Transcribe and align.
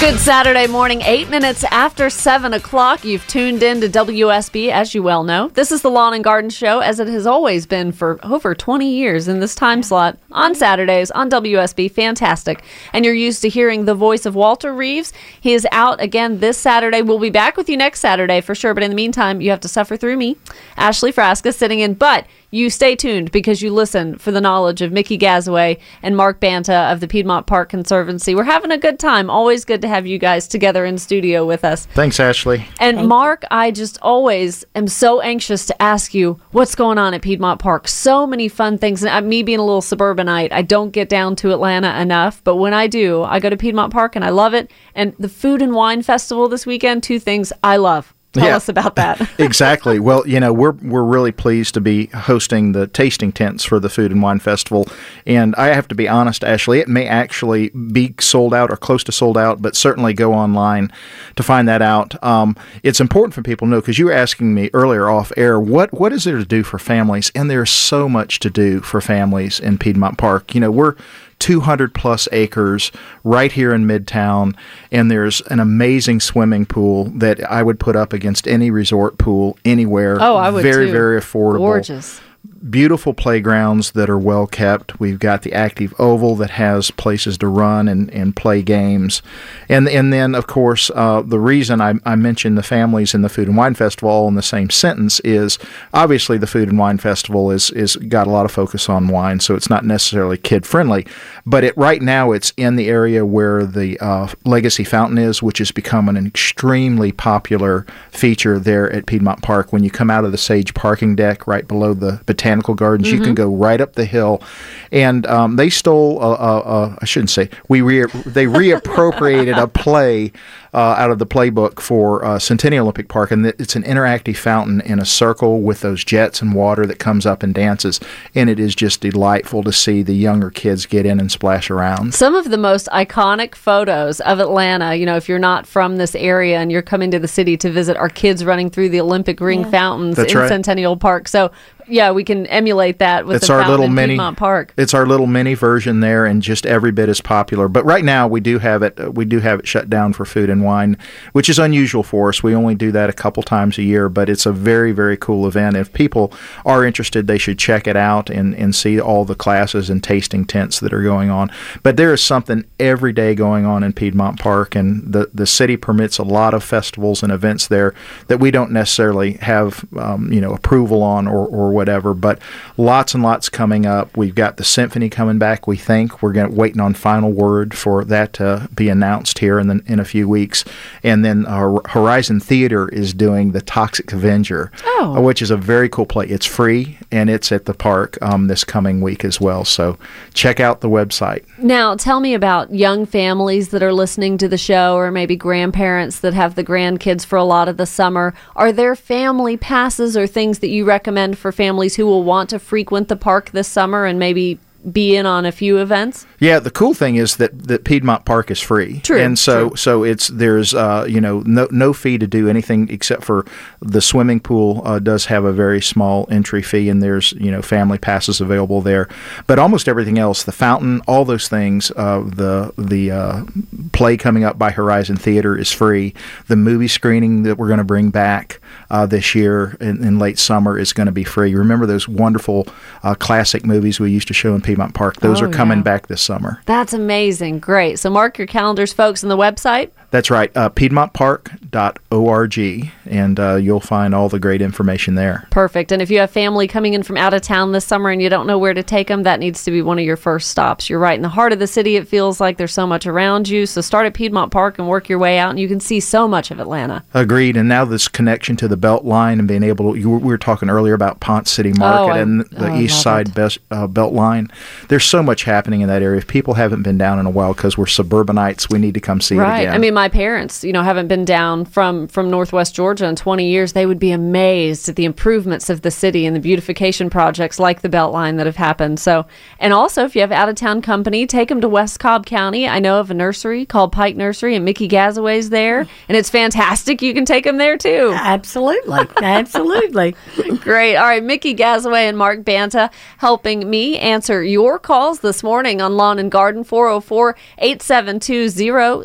Good 0.00 0.20
Saturday 0.20 0.68
morning, 0.68 1.02
eight 1.02 1.28
minutes 1.28 1.64
after 1.64 2.08
seven 2.08 2.52
o'clock. 2.52 3.04
You've 3.04 3.26
tuned 3.26 3.64
in 3.64 3.80
to 3.80 3.88
WSB, 3.88 4.70
as 4.70 4.94
you 4.94 5.02
well 5.02 5.24
know. 5.24 5.48
This 5.48 5.72
is 5.72 5.82
the 5.82 5.90
Lawn 5.90 6.14
and 6.14 6.22
Garden 6.22 6.50
Show, 6.50 6.78
as 6.78 7.00
it 7.00 7.08
has 7.08 7.26
always 7.26 7.66
been 7.66 7.90
for 7.90 8.20
over 8.22 8.54
20 8.54 8.88
years 8.88 9.26
in 9.26 9.40
this 9.40 9.56
time 9.56 9.82
slot 9.82 10.16
on 10.30 10.54
Saturdays 10.54 11.10
on 11.10 11.28
WSB. 11.28 11.90
Fantastic. 11.90 12.62
And 12.92 13.04
you're 13.04 13.12
used 13.12 13.42
to 13.42 13.48
hearing 13.48 13.86
the 13.86 13.94
voice 13.96 14.24
of 14.24 14.36
Walter 14.36 14.72
Reeves. 14.72 15.12
He 15.40 15.52
is 15.52 15.66
out 15.72 16.00
again 16.00 16.38
this 16.38 16.58
Saturday. 16.58 17.02
We'll 17.02 17.18
be 17.18 17.28
back 17.28 17.56
with 17.56 17.68
you 17.68 17.76
next 17.76 17.98
Saturday 17.98 18.40
for 18.40 18.54
sure. 18.54 18.74
But 18.74 18.84
in 18.84 18.90
the 18.90 18.96
meantime, 18.96 19.40
you 19.40 19.50
have 19.50 19.60
to 19.62 19.68
suffer 19.68 19.96
through 19.96 20.16
me, 20.16 20.36
Ashley 20.76 21.12
Frasca, 21.12 21.52
sitting 21.52 21.80
in. 21.80 21.94
But 21.94 22.24
you 22.50 22.70
stay 22.70 22.96
tuned 22.96 23.30
because 23.30 23.60
you 23.60 23.72
listen 23.72 24.16
for 24.16 24.30
the 24.30 24.40
knowledge 24.40 24.80
of 24.80 24.92
Mickey 24.92 25.18
Gazaway 25.18 25.78
and 26.02 26.16
Mark 26.16 26.40
Banta 26.40 26.90
of 26.90 27.00
the 27.00 27.08
Piedmont 27.08 27.46
Park 27.46 27.68
Conservancy. 27.68 28.34
We're 28.34 28.44
having 28.44 28.70
a 28.70 28.78
good 28.78 28.98
time. 28.98 29.28
Always 29.28 29.64
good 29.64 29.82
to 29.82 29.88
have 29.88 30.06
you 30.06 30.18
guys 30.18 30.48
together 30.48 30.84
in 30.84 30.98
studio 30.98 31.46
with 31.46 31.64
us. 31.64 31.86
Thanks, 31.86 32.18
Ashley. 32.18 32.66
And 32.80 33.08
Mark, 33.08 33.44
I 33.50 33.70
just 33.70 33.98
always 34.00 34.64
am 34.74 34.88
so 34.88 35.20
anxious 35.20 35.66
to 35.66 35.82
ask 35.82 36.14
you 36.14 36.40
what's 36.52 36.74
going 36.74 36.98
on 36.98 37.14
at 37.14 37.22
Piedmont 37.22 37.60
Park. 37.60 37.86
So 37.88 38.26
many 38.26 38.48
fun 38.48 38.78
things. 38.78 39.02
And 39.02 39.10
uh, 39.10 39.26
me 39.26 39.42
being 39.42 39.58
a 39.58 39.64
little 39.64 39.82
suburbanite, 39.82 40.52
I 40.52 40.62
don't 40.62 40.90
get 40.90 41.08
down 41.08 41.36
to 41.36 41.52
Atlanta 41.52 42.00
enough. 42.00 42.42
But 42.44 42.56
when 42.56 42.72
I 42.72 42.86
do, 42.86 43.22
I 43.24 43.40
go 43.40 43.50
to 43.50 43.56
Piedmont 43.56 43.92
Park 43.92 44.16
and 44.16 44.24
I 44.24 44.30
love 44.30 44.54
it. 44.54 44.70
And 44.94 45.14
the 45.18 45.28
Food 45.28 45.60
and 45.62 45.74
Wine 45.74 46.02
Festival 46.02 46.48
this 46.48 46.64
weekend, 46.64 47.02
two 47.02 47.18
things 47.18 47.52
I 47.62 47.76
love. 47.76 48.14
Tell 48.34 48.44
Yeah. 48.46 48.56
us 48.56 48.68
about 48.68 48.96
that. 48.96 49.26
exactly. 49.38 49.98
Well, 49.98 50.22
you 50.28 50.38
know, 50.38 50.52
we're 50.52 50.72
we're 50.72 51.02
really 51.02 51.32
pleased 51.32 51.72
to 51.74 51.80
be 51.80 52.06
hosting 52.08 52.72
the 52.72 52.86
tasting 52.86 53.32
tents 53.32 53.64
for 53.64 53.80
the 53.80 53.88
Food 53.88 54.12
and 54.12 54.22
Wine 54.22 54.38
Festival, 54.38 54.86
and 55.26 55.54
I 55.56 55.68
have 55.68 55.88
to 55.88 55.94
be 55.94 56.06
honest, 56.08 56.44
Ashley, 56.44 56.80
it 56.80 56.88
may 56.88 57.06
actually 57.06 57.70
be 57.70 58.14
sold 58.20 58.52
out 58.52 58.70
or 58.70 58.76
close 58.76 59.02
to 59.04 59.12
sold 59.12 59.38
out, 59.38 59.62
but 59.62 59.74
certainly 59.74 60.12
go 60.12 60.34
online 60.34 60.92
to 61.36 61.42
find 61.42 61.66
that 61.68 61.80
out. 61.80 62.22
Um, 62.22 62.54
it's 62.82 63.00
important 63.00 63.32
for 63.32 63.40
people 63.42 63.66
to 63.66 63.70
know 63.70 63.80
because 63.80 63.98
you 63.98 64.04
were 64.06 64.12
asking 64.12 64.52
me 64.54 64.68
earlier 64.74 65.08
off 65.08 65.32
air 65.38 65.58
what 65.58 65.92
what 65.98 66.12
is 66.12 66.24
there 66.24 66.36
to 66.36 66.44
do 66.44 66.62
for 66.62 66.78
families, 66.78 67.32
and 67.34 67.50
there's 67.50 67.70
so 67.70 68.10
much 68.10 68.40
to 68.40 68.50
do 68.50 68.80
for 68.80 69.00
families 69.00 69.58
in 69.58 69.78
Piedmont 69.78 70.18
Park. 70.18 70.54
You 70.54 70.60
know, 70.60 70.70
we're 70.70 70.96
200 71.38 71.94
plus 71.94 72.28
acres 72.32 72.90
right 73.24 73.52
here 73.52 73.72
in 73.72 73.86
Midtown, 73.86 74.54
and 74.90 75.10
there's 75.10 75.40
an 75.42 75.60
amazing 75.60 76.20
swimming 76.20 76.66
pool 76.66 77.04
that 77.16 77.42
I 77.50 77.62
would 77.62 77.78
put 77.78 77.96
up 77.96 78.12
against 78.12 78.48
any 78.48 78.70
resort 78.70 79.18
pool 79.18 79.56
anywhere. 79.64 80.18
Oh, 80.20 80.36
I 80.36 80.50
would 80.50 80.62
Very, 80.62 80.86
too. 80.86 80.92
very 80.92 81.20
affordable. 81.20 81.58
Gorgeous. 81.58 82.20
Beautiful 82.58 83.14
playgrounds 83.14 83.92
that 83.92 84.10
are 84.10 84.18
well 84.18 84.48
kept. 84.48 84.98
We've 84.98 85.20
got 85.20 85.42
the 85.42 85.52
active 85.52 85.94
oval 85.96 86.34
that 86.36 86.50
has 86.50 86.90
places 86.90 87.38
to 87.38 87.46
run 87.46 87.86
and, 87.86 88.10
and 88.10 88.34
play 88.34 88.62
games, 88.62 89.22
and 89.68 89.88
and 89.88 90.12
then 90.12 90.34
of 90.34 90.48
course 90.48 90.90
uh, 90.92 91.22
the 91.22 91.38
reason 91.38 91.80
I, 91.80 91.94
I 92.04 92.16
mentioned 92.16 92.58
the 92.58 92.64
families 92.64 93.14
in 93.14 93.22
the 93.22 93.28
Food 93.28 93.46
and 93.46 93.56
Wine 93.56 93.74
Festival 93.74 94.10
all 94.10 94.26
in 94.26 94.34
the 94.34 94.42
same 94.42 94.70
sentence 94.70 95.20
is 95.20 95.56
obviously 95.94 96.36
the 96.36 96.48
Food 96.48 96.68
and 96.68 96.80
Wine 96.80 96.98
Festival 96.98 97.52
is 97.52 97.70
is 97.70 97.94
got 97.94 98.26
a 98.26 98.30
lot 98.30 98.44
of 98.44 98.50
focus 98.50 98.88
on 98.88 99.06
wine, 99.06 99.38
so 99.38 99.54
it's 99.54 99.70
not 99.70 99.84
necessarily 99.84 100.36
kid 100.36 100.66
friendly, 100.66 101.06
but 101.46 101.62
it 101.62 101.76
right 101.76 102.02
now 102.02 102.32
it's 102.32 102.52
in 102.56 102.74
the 102.74 102.88
area 102.88 103.24
where 103.24 103.64
the 103.64 103.96
uh, 104.00 104.26
Legacy 104.44 104.82
Fountain 104.82 105.18
is, 105.18 105.40
which 105.40 105.58
has 105.58 105.70
become 105.70 106.08
an 106.08 106.26
extremely 106.26 107.12
popular 107.12 107.86
feature 108.10 108.58
there 108.58 108.92
at 108.92 109.06
Piedmont 109.06 109.42
Park. 109.42 109.72
When 109.72 109.84
you 109.84 109.92
come 109.92 110.10
out 110.10 110.24
of 110.24 110.32
the 110.32 110.38
Sage 110.38 110.74
parking 110.74 111.14
deck 111.14 111.46
right 111.46 111.68
below 111.68 111.94
the 111.94 112.20
Botanical 112.26 112.47
Gardens, 112.74 113.10
you 113.10 113.20
can 113.20 113.34
go 113.34 113.54
right 113.54 113.80
up 113.80 113.94
the 113.94 114.04
hill, 114.04 114.42
and 114.90 115.26
um, 115.26 115.56
they 115.56 115.70
stole. 115.70 116.20
A, 116.22 116.34
a, 116.34 116.58
a, 116.60 116.98
I 117.00 117.04
shouldn't 117.04 117.30
say 117.30 117.50
we 117.68 117.80
re- 117.80 118.06
they 118.26 118.46
reappropriated 118.46 119.60
a 119.60 119.66
play 119.66 120.32
uh, 120.74 120.94
out 120.98 121.10
of 121.10 121.18
the 121.18 121.26
playbook 121.26 121.80
for 121.80 122.24
uh, 122.24 122.38
Centennial 122.38 122.84
Olympic 122.84 123.08
Park, 123.08 123.30
and 123.30 123.46
it's 123.46 123.76
an 123.76 123.82
interactive 123.84 124.36
fountain 124.36 124.80
in 124.82 124.98
a 124.98 125.04
circle 125.04 125.62
with 125.62 125.80
those 125.80 126.04
jets 126.04 126.42
and 126.42 126.54
water 126.54 126.86
that 126.86 126.98
comes 126.98 127.26
up 127.26 127.42
and 127.42 127.54
dances, 127.54 128.00
and 128.34 128.50
it 128.50 128.60
is 128.60 128.74
just 128.74 129.00
delightful 129.00 129.62
to 129.62 129.72
see 129.72 130.02
the 130.02 130.14
younger 130.14 130.50
kids 130.50 130.86
get 130.86 131.06
in 131.06 131.18
and 131.18 131.32
splash 131.32 131.70
around. 131.70 132.14
Some 132.14 132.34
of 132.34 132.50
the 132.50 132.58
most 132.58 132.86
iconic 132.88 133.54
photos 133.54 134.20
of 134.20 134.40
Atlanta, 134.40 134.94
you 134.94 135.06
know, 135.06 135.16
if 135.16 135.28
you're 135.28 135.38
not 135.38 135.66
from 135.66 135.96
this 135.96 136.14
area 136.14 136.58
and 136.58 136.70
you're 136.70 136.82
coming 136.82 137.10
to 137.10 137.18
the 137.18 137.28
city 137.28 137.56
to 137.56 137.70
visit, 137.70 137.96
are 137.96 138.08
kids 138.08 138.44
running 138.44 138.70
through 138.70 138.90
the 138.90 139.00
Olympic 139.00 139.40
ring 139.40 139.64
fountains 139.70 140.16
That's 140.16 140.32
in 140.32 140.38
right. 140.38 140.48
Centennial 140.48 140.96
Park. 140.96 141.28
So, 141.28 141.50
yeah, 141.88 142.10
we 142.10 142.24
can 142.24 142.46
emulate 142.46 142.98
that 142.98 143.26
with 143.26 143.36
it's 143.36 143.46
the 143.48 143.54
our 143.54 143.68
little 143.68 143.86
in 143.86 143.94
mini 143.94 144.14
Piedmont 144.14 144.36
Park. 144.36 144.74
It's 144.76 144.94
our 144.94 145.06
little 145.06 145.26
mini 145.26 145.54
version 145.54 146.00
there, 146.00 146.26
and 146.26 146.42
just 146.42 146.66
every 146.66 146.92
bit 146.92 147.08
as 147.08 147.20
popular. 147.20 147.68
But 147.68 147.84
right 147.84 148.04
now, 148.04 148.28
we 148.28 148.40
do 148.40 148.58
have 148.58 148.82
it. 148.82 148.98
uh, 149.00 149.10
We 149.10 149.24
do 149.24 149.40
have 149.40 149.60
it 149.60 149.66
shut 149.66 149.88
down 149.90 150.12
for 150.12 150.24
food 150.24 150.50
and 150.50 150.64
wine, 150.64 150.96
which 151.32 151.48
is 151.48 151.58
unusual 151.58 152.02
for 152.02 152.28
us. 152.28 152.42
We 152.42 152.54
only 152.54 152.74
do 152.74 152.92
that 152.92 153.10
a 153.10 153.12
couple 153.12 153.42
times 153.42 153.78
a 153.78 153.82
year, 153.82 154.08
but 154.08 154.28
it's 154.28 154.46
a 154.46 154.52
very 154.52 154.92
very 154.92 155.16
cool 155.16 155.46
event. 155.46 155.76
If 155.76 155.92
people 155.92 156.32
are 156.64 156.84
interested, 156.84 157.26
they 157.26 157.38
should 157.38 157.58
check 157.58 157.86
it 157.86 157.96
out 157.96 158.30
and 158.30 158.54
and 158.54 158.74
see 158.74 159.00
all 159.00 159.24
the 159.24 159.34
classes 159.34 159.90
and 159.90 160.02
tasting 160.02 160.44
tents 160.44 160.80
that 160.80 160.92
are 160.92 161.02
going 161.02 161.30
on. 161.30 161.50
But 161.82 161.96
there 161.96 162.12
is 162.12 162.22
something 162.22 162.64
every 162.78 163.12
day 163.12 163.34
going 163.34 163.64
on 163.66 163.82
in 163.82 163.92
Piedmont 163.92 164.38
Park, 164.38 164.74
and 164.74 165.12
the 165.12 165.30
the 165.32 165.46
city 165.46 165.76
permits 165.76 166.18
a 166.18 166.22
lot 166.24 166.54
of 166.54 166.62
festivals 166.64 167.22
and 167.22 167.32
events 167.32 167.66
there 167.68 167.94
that 168.28 168.38
we 168.40 168.50
don't 168.50 168.70
necessarily 168.70 169.32
have 169.34 169.84
um, 169.96 170.32
you 170.32 170.40
know 170.40 170.52
approval 170.52 171.02
on 171.02 171.26
or 171.26 171.46
or 171.46 171.72
whatever. 171.78 172.12
But 172.12 172.40
lots 172.76 173.14
and 173.14 173.22
lots 173.22 173.48
coming 173.48 173.86
up. 173.86 174.16
We've 174.16 174.34
got 174.34 174.56
the 174.58 174.64
symphony 174.64 175.08
coming 175.08 175.38
back. 175.38 175.66
We 175.66 175.76
think 175.76 176.22
we're 176.22 176.32
going 176.32 176.54
waiting 176.54 176.80
on 176.80 176.92
final 176.94 177.30
word 177.32 177.72
for 177.74 178.04
that 178.04 178.32
to 178.34 178.68
be 178.74 178.88
announced 178.88 179.38
here 179.38 179.58
in 179.58 179.68
the, 179.68 179.80
in 179.86 180.00
a 180.00 180.04
few 180.04 180.28
weeks, 180.28 180.64
and 181.02 181.24
then 181.24 181.46
uh, 181.46 181.78
Horizon 181.88 182.40
Theater 182.40 182.88
is 182.88 183.14
doing 183.14 183.52
the 183.52 183.60
Toxic 183.62 184.12
Avenger, 184.12 184.70
Oh. 184.84 185.14
uh, 185.16 185.20
which 185.20 185.40
is 185.40 185.50
a 185.50 185.56
very 185.56 185.88
cool 185.88 186.06
play. 186.06 186.26
It's 186.26 186.44
free 186.46 186.98
and 187.12 187.30
it's 187.30 187.52
at 187.52 187.64
the 187.64 187.74
park 187.74 188.18
um, 188.20 188.48
this 188.48 188.64
coming 188.64 189.00
week 189.00 189.24
as 189.24 189.40
well. 189.40 189.64
So 189.64 189.96
check 190.34 190.58
out 190.60 190.80
the 190.80 190.88
website. 190.90 191.44
Now, 191.58 191.94
tell 191.94 192.18
me 192.20 192.34
about 192.34 192.74
young 192.74 193.06
families 193.06 193.68
that 193.68 193.82
are 193.82 193.92
listening 193.92 194.36
to 194.38 194.48
the 194.48 194.58
show, 194.58 194.96
or 194.96 195.10
maybe 195.12 195.36
grandparents 195.36 196.18
that 196.20 196.34
have 196.34 196.54
the 196.56 196.64
grandkids 196.64 197.24
for 197.24 197.36
a 197.36 197.44
lot 197.44 197.68
of 197.68 197.76
the 197.76 197.86
summer. 197.86 198.34
Are 198.56 198.72
there 198.72 198.96
family 198.96 199.56
passes 199.56 200.16
or 200.16 200.26
things 200.26 200.58
that 200.58 200.68
you 200.68 200.84
recommend 200.84 201.38
for 201.38 201.52
families 201.52 201.67
who 201.96 202.06
will 202.06 202.24
want 202.24 202.50
to 202.50 202.58
frequent 202.58 203.08
the 203.08 203.16
park 203.16 203.50
this 203.50 203.68
summer 203.68 204.04
and 204.04 204.18
maybe 204.18 204.58
be 204.92 205.16
in 205.16 205.26
on 205.26 205.44
a 205.44 205.52
few 205.52 205.78
events? 205.78 206.26
Yeah, 206.38 206.58
the 206.58 206.70
cool 206.70 206.94
thing 206.94 207.16
is 207.16 207.36
that, 207.36 207.68
that 207.68 207.84
Piedmont 207.84 208.24
Park 208.24 208.50
is 208.50 208.60
free. 208.60 209.00
True, 209.00 209.18
And 209.18 209.38
so 209.38 209.68
true. 209.68 209.76
so 209.76 210.04
it's 210.04 210.28
there's 210.28 210.74
uh, 210.74 211.06
you 211.08 211.20
know 211.20 211.42
no 211.46 211.68
no 211.70 211.92
fee 211.92 212.18
to 212.18 212.26
do 212.26 212.48
anything 212.48 212.88
except 212.90 213.24
for 213.24 213.44
the 213.80 214.00
swimming 214.00 214.40
pool 214.40 214.82
uh, 214.84 214.98
does 214.98 215.26
have 215.26 215.44
a 215.44 215.52
very 215.52 215.80
small 215.80 216.26
entry 216.30 216.62
fee 216.62 216.88
and 216.88 217.02
there's 217.02 217.32
you 217.32 217.50
know 217.50 217.62
family 217.62 217.98
passes 217.98 218.40
available 218.40 218.80
there. 218.80 219.08
But 219.46 219.58
almost 219.58 219.88
everything 219.88 220.18
else, 220.18 220.42
the 220.42 220.52
fountain, 220.52 221.00
all 221.06 221.24
those 221.24 221.48
things, 221.48 221.90
uh, 221.96 222.20
the 222.20 222.72
the 222.78 223.10
uh, 223.10 223.44
play 223.92 224.16
coming 224.16 224.44
up 224.44 224.58
by 224.58 224.70
Horizon 224.70 225.16
Theater 225.16 225.56
is 225.56 225.72
free. 225.72 226.14
The 226.46 226.56
movie 226.56 226.88
screening 226.88 227.42
that 227.42 227.58
we're 227.58 227.68
going 227.68 227.78
to 227.78 227.84
bring 227.84 228.10
back 228.10 228.60
uh, 228.90 229.06
this 229.06 229.34
year 229.34 229.76
in, 229.80 230.02
in 230.04 230.18
late 230.18 230.38
summer 230.38 230.78
is 230.78 230.92
going 230.92 231.06
to 231.06 231.12
be 231.12 231.24
free. 231.24 231.54
Remember 231.54 231.86
those 231.86 232.08
wonderful 232.08 232.66
uh, 233.02 233.14
classic 233.14 233.64
movies 233.66 233.98
we 234.00 234.10
used 234.10 234.28
to 234.28 234.34
show 234.34 234.54
in 234.54 234.60
Piedmont 234.60 234.77
Park? 234.94 235.16
Those 235.16 235.42
Oh, 235.42 235.46
are 235.46 235.48
coming 235.50 235.78
yeah. 235.78 235.82
back 235.84 236.06
this 236.06 236.22
summer. 236.22 236.60
That's 236.66 236.92
amazing. 236.92 237.58
Great. 237.60 237.98
So 237.98 238.08
mark 238.10 238.38
your 238.38 238.46
calendars, 238.46 238.92
folks, 238.92 239.22
and 239.22 239.30
the 239.30 239.36
website. 239.36 239.90
That's 240.10 240.30
right, 240.30 240.50
uh, 240.56 240.70
piedmontpark.org, 240.70 242.90
and 243.06 243.40
uh, 243.40 243.56
you'll 243.56 243.80
find 243.80 244.14
all 244.14 244.28
the 244.28 244.38
great 244.38 244.62
information 244.62 245.14
there. 245.16 245.46
Perfect. 245.50 245.92
And 245.92 246.00
if 246.00 246.10
you 246.10 246.18
have 246.20 246.30
family 246.30 246.66
coming 246.66 246.94
in 246.94 247.02
from 247.02 247.16
out 247.18 247.34
of 247.34 247.42
town 247.42 247.72
this 247.72 247.84
summer 247.84 248.08
and 248.10 248.22
you 248.22 248.28
don't 248.28 248.46
know 248.46 248.58
where 248.58 248.74
to 248.74 248.82
take 248.82 249.08
them, 249.08 249.22
that 249.24 249.40
needs 249.40 249.64
to 249.64 249.70
be 249.70 249.82
one 249.82 249.98
of 249.98 250.04
your 250.04 250.16
first 250.16 250.48
stops. 250.50 250.88
You're 250.88 250.98
right 250.98 251.16
in 251.16 251.22
the 251.22 251.28
heart 251.28 251.52
of 251.52 251.58
the 251.58 251.66
city. 251.66 251.96
It 251.96 252.08
feels 252.08 252.40
like 252.40 252.56
there's 252.56 252.72
so 252.72 252.86
much 252.86 253.06
around 253.06 253.48
you. 253.48 253.66
So 253.66 253.80
start 253.82 254.06
at 254.06 254.14
Piedmont 254.14 254.50
Park 254.52 254.78
and 254.78 254.88
work 254.88 255.08
your 255.10 255.18
way 255.18 255.38
out, 255.38 255.50
and 255.50 255.60
you 255.60 255.68
can 255.68 255.80
see 255.80 256.00
so 256.00 256.26
much 256.26 256.50
of 256.50 256.58
Atlanta. 256.60 257.04
Agreed. 257.14 257.56
And 257.56 257.68
now 257.68 257.84
this 257.84 258.08
connection 258.08 258.56
to 258.56 258.68
the 258.68 258.76
Belt 258.76 259.04
Line 259.04 259.38
and 259.38 259.46
being 259.46 259.62
able 259.62 259.92
to, 259.92 259.98
you 260.00 260.08
were, 260.10 260.18
we 260.18 260.28
were 260.28 260.38
talking 260.38 260.70
earlier 260.70 260.94
about 260.94 261.20
Ponce 261.20 261.50
City 261.50 261.72
Market 261.74 262.12
I- 262.14 262.18
and 262.20 262.40
the 262.50 262.70
oh, 262.70 262.78
East 262.78 263.02
Side 263.02 263.28
it. 263.28 263.34
best, 263.34 263.58
uh, 263.70 263.86
Belt 263.86 264.12
Line. 264.14 264.48
There's 264.88 265.04
so 265.04 265.22
much 265.22 265.44
happening 265.44 265.82
in 265.82 265.88
that 265.88 266.02
area. 266.02 266.18
If 266.18 266.26
people 266.26 266.54
haven't 266.54 266.82
been 266.82 266.96
down 266.98 267.18
in 267.18 267.26
a 267.26 267.30
while 267.30 267.52
because 267.52 267.76
we're 267.76 267.86
suburbanites, 267.86 268.70
we 268.70 268.78
need 268.78 268.94
to 268.94 269.00
come 269.00 269.20
see 269.20 269.34
it 269.36 269.40
Right. 269.40 269.60
again. 269.62 269.74
I 269.74 269.78
mean, 269.78 269.94
my 269.98 270.08
parents, 270.08 270.62
you 270.62 270.72
know, 270.72 270.84
haven't 270.84 271.08
been 271.08 271.24
down 271.24 271.64
from 271.64 272.06
from 272.06 272.30
Northwest 272.30 272.72
Georgia 272.72 273.04
in 273.06 273.16
20 273.16 273.44
years, 273.50 273.72
they 273.72 273.84
would 273.84 273.98
be 273.98 274.12
amazed 274.12 274.88
at 274.88 274.94
the 274.94 275.04
improvements 275.04 275.68
of 275.68 275.82
the 275.82 275.90
city 275.90 276.24
and 276.24 276.36
the 276.36 276.40
beautification 276.40 277.10
projects 277.10 277.58
like 277.58 277.82
the 277.82 277.88
Beltline 277.88 278.36
that 278.36 278.46
have 278.46 278.54
happened. 278.54 279.00
So, 279.00 279.26
and 279.58 279.72
also 279.72 280.04
if 280.04 280.14
you 280.14 280.20
have 280.20 280.30
out 280.30 280.48
of 280.48 280.54
town 280.54 280.82
company, 280.82 281.26
take 281.26 281.48
them 281.48 281.60
to 281.62 281.68
West 281.68 281.98
Cobb 281.98 282.26
County. 282.26 282.68
I 282.68 282.78
know 282.78 283.00
of 283.00 283.10
a 283.10 283.14
nursery 283.14 283.66
called 283.66 283.90
Pike 283.90 284.14
Nursery, 284.14 284.54
and 284.54 284.64
Mickey 284.64 284.86
Gazaway's 284.86 285.50
there, 285.50 285.80
and 285.80 286.16
it's 286.16 286.30
fantastic. 286.30 287.02
You 287.02 287.12
can 287.12 287.24
take 287.24 287.42
them 287.42 287.56
there 287.56 287.76
too. 287.76 288.12
Absolutely. 288.14 289.00
Absolutely. 289.20 290.14
Great. 290.60 290.94
All 290.94 291.06
right, 291.06 291.24
Mickey 291.24 291.56
Gazaway 291.56 292.08
and 292.08 292.16
Mark 292.16 292.44
Banta 292.44 292.88
helping 293.16 293.68
me 293.68 293.98
answer 293.98 294.44
your 294.44 294.78
calls 294.78 295.18
this 295.20 295.42
morning 295.42 295.80
on 295.80 295.96
Lawn 295.96 296.20
and 296.20 296.30
Garden 296.30 296.62
404 296.62 297.34
872 297.58 298.50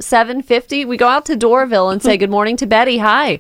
0750. 0.04 0.83
We 0.86 0.98
go 0.98 1.08
out 1.08 1.26
to 1.28 1.36
Doraville 1.36 1.92
and 1.92 2.02
say 2.02 2.18
good 2.18 2.30
morning 2.30 2.58
to 2.58 2.66
Betty. 2.66 2.98
Hi. 2.98 3.40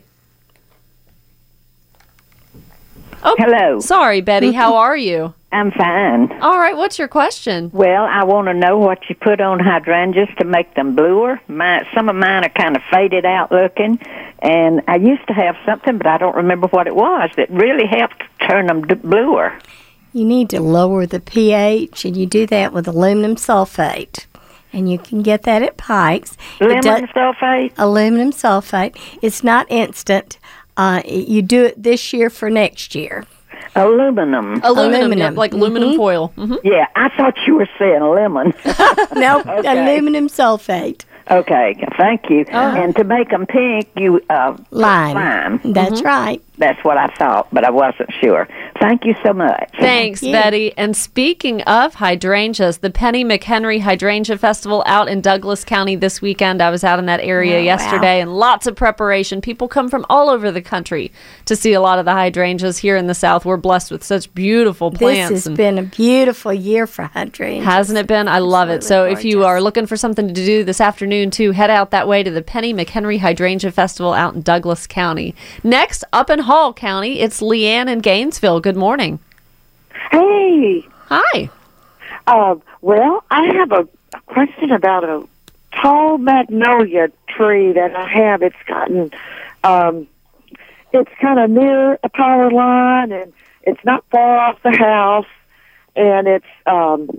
Oh, 3.25 3.35
Hello. 3.37 3.79
Sorry, 3.79 4.21
Betty. 4.21 4.51
How 4.51 4.75
are 4.85 4.97
you? 4.97 5.33
I'm 5.51 5.71
fine. 5.71 6.31
All 6.41 6.57
right. 6.59 6.75
What's 6.75 6.97
your 6.97 7.07
question? 7.07 7.69
Well, 7.71 8.03
I 8.03 8.23
want 8.23 8.47
to 8.47 8.53
know 8.53 8.77
what 8.79 9.07
you 9.07 9.15
put 9.15 9.39
on 9.39 9.59
hydrangeas 9.59 10.29
to 10.39 10.45
make 10.45 10.73
them 10.73 10.95
bluer. 10.95 11.39
My, 11.47 11.87
some 11.93 12.09
of 12.09 12.15
mine 12.15 12.43
are 12.43 12.49
kind 12.49 12.75
of 12.75 12.81
faded 12.91 13.23
out 13.23 13.51
looking, 13.51 13.99
and 14.39 14.81
I 14.87 14.95
used 14.95 15.25
to 15.27 15.33
have 15.33 15.55
something, 15.65 15.97
but 15.97 16.07
I 16.07 16.17
don't 16.17 16.35
remember 16.35 16.67
what 16.67 16.87
it 16.87 16.95
was 16.95 17.29
that 17.37 17.49
really 17.51 17.85
helped 17.85 18.23
turn 18.47 18.67
them 18.67 18.81
bluer. 18.81 19.57
You 20.11 20.25
need 20.25 20.49
to 20.49 20.59
lower 20.59 21.05
the 21.05 21.19
pH, 21.19 22.03
and 22.03 22.17
you 22.17 22.25
do 22.25 22.45
that 22.47 22.73
with 22.73 22.87
aluminum 22.87 23.35
sulfate. 23.35 24.25
And 24.73 24.91
you 24.91 24.97
can 24.97 25.21
get 25.21 25.43
that 25.43 25.61
at 25.61 25.77
Pikes. 25.77 26.35
It 26.59 26.65
Lemon 26.67 26.81
does- 26.81 27.01
sulfate. 27.09 27.71
aluminum 27.77 28.31
sulfate. 28.31 28.97
It's 29.21 29.43
not 29.43 29.67
instant. 29.69 30.39
Uh, 30.75 31.01
you 31.05 31.41
do 31.43 31.65
it 31.65 31.81
this 31.81 32.11
year 32.13 32.29
for 32.31 32.49
next 32.49 32.95
year. 32.95 33.25
Aluminum. 33.75 34.61
Aluminum, 34.63 34.63
Aluminum. 34.63 35.17
yep, 35.19 35.35
like 35.35 35.53
aluminum 35.53 35.95
foil. 35.95 36.27
hmm 36.35 36.55
Yeah, 36.63 36.87
I 36.95 37.09
thought 37.09 37.35
you 37.47 37.55
were 37.55 37.69
saying 37.79 38.01
lemon. 38.01 38.53
No, 39.15 39.39
Okay. 39.45 39.67
aluminum 39.93 40.27
sulfate. 40.27 41.05
okay, 41.31 41.75
thank 41.97 42.29
you. 42.29 42.45
And 42.51 42.95
to 42.97 43.03
make 43.03 43.29
them 43.29 43.45
pink, 43.45 43.87
you 43.95 44.21
uh, 44.29 44.57
Lime. 44.71 45.15
lime. 45.15 45.73
That's 45.73 46.01
right. 46.03 46.41
That's 46.57 46.83
what 46.83 46.97
I 46.97 47.07
thought, 47.17 47.47
but 47.51 47.63
I 47.63 47.69
wasn't 47.71 48.11
sure. 48.21 48.47
Thank 48.83 49.05
you 49.05 49.15
so 49.25 49.31
much. 49.31 49.69
Thanks, 49.79 50.21
you. 50.21 50.33
Betty. 50.33 50.73
And 50.77 50.93
speaking 50.97 51.61
of 51.61 51.93
hydrangeas, 51.95 52.79
the 52.79 52.89
Penny 52.89 53.23
McHenry 53.23 53.79
Hydrangea 53.79 54.37
Festival 54.37 54.83
out 54.85 55.07
in 55.07 55.21
Douglas 55.21 55.63
County 55.63 55.95
this 55.95 56.21
weekend. 56.21 56.61
I 56.61 56.69
was 56.69 56.83
out 56.83 56.99
in 56.99 57.05
that 57.05 57.21
area 57.21 57.53
Oh, 57.55 57.59
wow. 57.59 57.63
yesterday 57.63 58.19
and 58.19 58.35
lots 58.35 58.67
of 58.67 58.75
preparation. 58.75 59.39
People 59.39 59.69
come 59.69 59.89
from 59.89 60.05
all 60.09 60.27
over 60.29 60.51
the 60.51 60.61
country 60.61 61.13
to 61.45 61.55
see 61.55 61.71
a 61.71 61.79
lot 61.79 61.97
of 61.97 62.03
the 62.03 62.11
hydrangeas 62.11 62.77
here 62.79 62.97
in 62.97 63.07
the 63.07 63.13
South. 63.15 63.45
We're 63.45 63.55
blessed 63.55 63.89
with 63.89 64.03
such 64.03 64.33
beautiful 64.33 64.91
plants. 64.91 65.29
This 65.29 65.37
has 65.43 65.47
and- 65.47 65.55
been 65.55 65.77
a 65.77 65.83
beautiful 65.83 66.51
year 66.51 66.85
for 66.85 67.03
hydrangeas. 67.03 67.63
Hasn't 67.63 67.97
it 67.97 68.07
been? 68.07 68.27
I 68.27 68.39
love 68.39 68.67
it. 68.67 68.83
So 68.83 69.05
Absolutely 69.05 69.13
if 69.13 69.33
you 69.33 69.45
are 69.45 69.61
looking 69.61 69.85
for 69.85 69.95
something 69.95 70.27
to 70.27 70.33
do 70.33 70.65
this 70.65 70.81
afternoon 70.81 71.31
too, 71.31 71.51
head 71.51 71.69
out 71.69 71.91
that 71.91 72.05
way 72.05 72.21
to 72.21 72.31
the 72.31 72.41
Penny 72.41 72.73
McHenry 72.73 73.19
Hydrangea 73.19 73.71
Festival 73.71 74.11
out 74.11 74.33
in 74.35 74.41
Douglas 74.41 74.87
County. 74.87 75.33
Next, 75.63 76.03
up 76.11 76.29
in 76.29 76.39
Hall 76.39 76.73
County, 76.73 77.21
it's 77.21 77.39
Leanne 77.39 77.89
in 77.89 77.99
Gainesville. 77.99 78.59
Good 78.59 78.72
morning. 78.77 79.19
Hey, 80.11 80.85
Hi. 81.09 81.49
uh, 82.27 82.55
well, 82.81 83.23
I 83.29 83.45
have 83.55 83.71
a, 83.71 83.87
question 84.27 84.71
about 84.71 85.03
a 85.03 85.27
tall 85.81 86.17
magnolia 86.17 87.09
tree 87.27 87.73
that 87.73 87.95
I 87.95 88.07
have. 88.07 88.41
It's 88.43 88.55
gotten, 88.67 89.11
um, 89.63 90.07
it's 90.91 91.11
kind 91.19 91.39
of 91.39 91.49
near 91.49 91.93
a 92.03 92.09
power 92.09 92.51
line, 92.51 93.11
and 93.11 93.33
it's 93.63 93.83
not 93.83 94.03
far 94.11 94.37
off 94.37 94.61
the 94.63 94.71
house, 94.71 95.27
and 95.95 96.27
it's 96.27 96.45
um, 96.65 97.09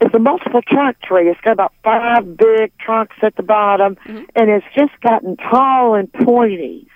it's 0.00 0.14
a 0.14 0.18
multiple 0.18 0.62
trunk 0.62 0.98
tree. 1.02 1.28
It's 1.28 1.40
got 1.42 1.52
about 1.52 1.74
five 1.84 2.36
big 2.36 2.72
trunks 2.78 3.16
at 3.22 3.36
the 3.36 3.42
bottom, 3.42 3.98
and 4.06 4.50
it's 4.50 4.66
just 4.74 4.98
gotten 5.02 5.36
tall 5.36 5.94
and 5.94 6.10
pointy. 6.12 6.86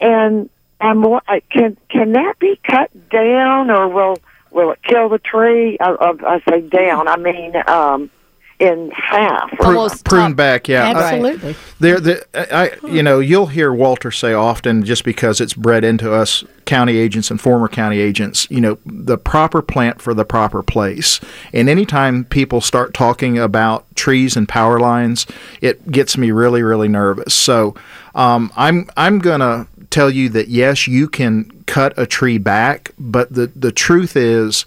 And 0.00 0.48
I'm 0.80 1.02
wa- 1.02 1.20
I- 1.28 1.40
can 1.50 1.76
can 1.88 2.12
that 2.12 2.38
be 2.38 2.58
cut 2.64 2.90
down, 3.10 3.70
or 3.70 3.88
will 3.88 4.18
will 4.50 4.72
it 4.72 4.82
kill 4.82 5.08
the 5.08 5.18
tree? 5.18 5.76
I, 5.80 5.90
I, 5.90 6.34
I 6.36 6.40
say 6.48 6.60
down. 6.62 7.06
I 7.08 7.16
mean, 7.16 7.52
um, 7.68 8.10
in 8.58 8.90
half. 8.90 9.50
Pru- 9.52 9.66
Almost 9.68 10.04
prune 10.04 10.30
top. 10.32 10.36
back, 10.36 10.68
yeah. 10.68 10.84
I- 10.84 10.90
Absolutely. 10.94 11.56
There, 11.78 11.98
the, 11.98 12.26
I, 12.54 12.72
you 12.86 13.02
know, 13.02 13.18
you'll 13.18 13.46
hear 13.46 13.72
Walter 13.72 14.10
say 14.10 14.34
often, 14.34 14.84
just 14.84 15.02
because 15.02 15.40
it's 15.40 15.54
bred 15.54 15.82
into 15.82 16.12
us 16.12 16.44
county 16.66 16.98
agents 16.98 17.30
and 17.30 17.40
former 17.40 17.68
county 17.68 17.98
agents, 18.00 18.46
you 18.50 18.60
know, 18.60 18.76
the 18.84 19.16
proper 19.16 19.62
plant 19.62 20.02
for 20.02 20.12
the 20.12 20.26
proper 20.26 20.62
place. 20.62 21.20
And 21.54 21.70
anytime 21.70 22.24
people 22.26 22.60
start 22.60 22.92
talking 22.92 23.38
about 23.38 23.86
trees 23.96 24.36
and 24.36 24.46
power 24.46 24.78
lines, 24.78 25.26
it 25.62 25.90
gets 25.90 26.18
me 26.18 26.30
really, 26.30 26.62
really 26.62 26.88
nervous. 26.88 27.32
So, 27.32 27.74
um, 28.14 28.52
I'm 28.56 28.90
I'm 28.96 29.20
gonna 29.20 29.68
tell 29.90 30.10
you 30.10 30.28
that 30.30 30.48
yes, 30.48 30.86
you 30.86 31.08
can 31.08 31.64
cut 31.66 31.92
a 31.96 32.06
tree 32.06 32.38
back, 32.38 32.92
but 32.98 33.32
the 33.32 33.48
the 33.54 33.72
truth 33.72 34.16
is, 34.16 34.64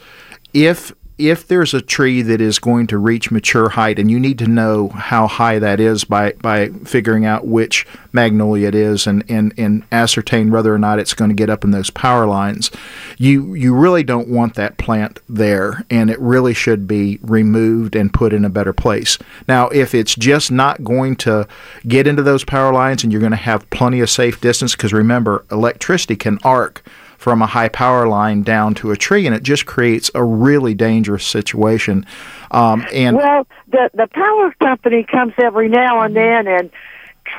if 0.54 0.94
if 1.18 1.48
there's 1.48 1.74
a 1.74 1.82
tree 1.82 2.22
that 2.24 2.42
is 2.42 2.58
going 2.58 2.88
to 2.88 2.98
reach 2.98 3.30
mature 3.30 3.70
height, 3.70 4.00
and 4.00 4.10
you 4.10 4.20
need 4.20 4.40
to 4.40 4.48
know 4.48 4.90
how 4.90 5.28
high 5.28 5.60
that 5.60 5.80
is 5.80 6.04
by, 6.04 6.32
by 6.34 6.70
figuring 6.86 7.24
out 7.26 7.46
which 7.46 7.86
magnolia 8.12 8.68
it 8.68 8.76
is 8.76 9.06
and, 9.06 9.24
and, 9.30 9.54
and 9.58 9.84
ascertain 9.92 10.52
whether 10.52 10.74
or 10.74 10.80
not 10.80 11.00
it's 11.00 11.14
going 11.14 11.30
to 11.30 11.36
get 11.36 11.50
up 11.50 11.64
in 11.64 11.72
those 11.72 11.90
power 11.90 12.26
lines, 12.26 12.72
you 13.18 13.54
you 13.54 13.76
really 13.76 14.04
don't 14.04 14.28
want 14.28 14.56
that 14.56 14.78
plant 14.78 15.20
there, 15.30 15.86
and 15.90 16.10
it 16.10 16.20
really 16.20 16.54
should 16.54 16.88
be 16.88 17.20
removed 17.22 17.96
and 17.96 18.14
put 18.14 18.34
in 18.34 18.44
a 18.44 18.50
better 18.50 18.74
place. 18.74 19.18
Now, 19.48 19.70
if 19.70 19.94
it's 19.94 20.16
just 20.16 20.52
not 20.52 20.84
going 20.84 21.16
to 21.18 21.48
get 21.88 22.08
into 22.08 22.24
those 22.24 22.44
power 22.44 22.74
lines, 22.74 23.04
and 23.04 23.12
you're 23.12 23.22
going 23.22 23.32
to 23.32 23.38
have 23.38 23.70
plenty 23.70 24.00
of 24.00 24.10
safe 24.10 24.42
distance, 24.42 24.76
because 24.76 24.94
remember, 24.94 25.46
electricity 25.52 26.16
can 26.16 26.40
arc 26.44 26.84
from 27.24 27.42
a 27.42 27.48
high 27.48 27.70
power 27.70 28.06
line 28.06 28.44
down 28.44 28.74
to 28.76 28.92
a 28.92 28.98
tree, 28.98 29.26
and 29.26 29.34
it 29.34 29.44
just 29.44 29.66
creates 29.66 30.12
a 30.14 30.22
really 30.22 30.74
dangerous 30.74 31.26
situation. 31.26 32.06
Um, 32.52 32.86
and 32.92 33.16
Well, 33.16 33.48
the 33.72 33.90
the 33.94 34.08
power 34.08 34.54
company 34.60 35.06
comes 35.10 35.32
every 35.38 35.70
now 35.70 36.02
and 36.02 36.18
then 36.18 36.48
and 36.48 36.70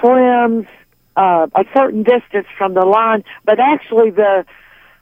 trims 0.00 0.66
uh, 1.16 1.48
a 1.54 1.66
certain 1.74 2.02
distance 2.02 2.46
from 2.56 2.72
the 2.72 2.86
line, 2.86 3.24
but 3.44 3.60
actually 3.60 4.08
the 4.08 4.46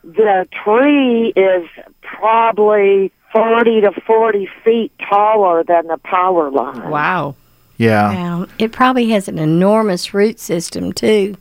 the 0.03 0.49
tree 0.65 1.33
is 1.37 1.65
probably 2.03 3.13
thirty 3.33 3.83
to 3.83 3.93
forty 4.05 4.49
feet 4.65 4.91
taller 5.09 5.63
than 5.63 5.87
the 5.87 5.99
power 5.99 6.51
line. 6.51 6.91
Wow. 6.91 7.37
yeah, 7.77 8.39
Wow. 8.41 8.47
It 8.59 8.73
probably 8.73 9.11
has 9.11 9.29
an 9.29 9.39
enormous 9.39 10.13
root 10.13 10.41
system 10.41 10.93
too. 10.93 11.37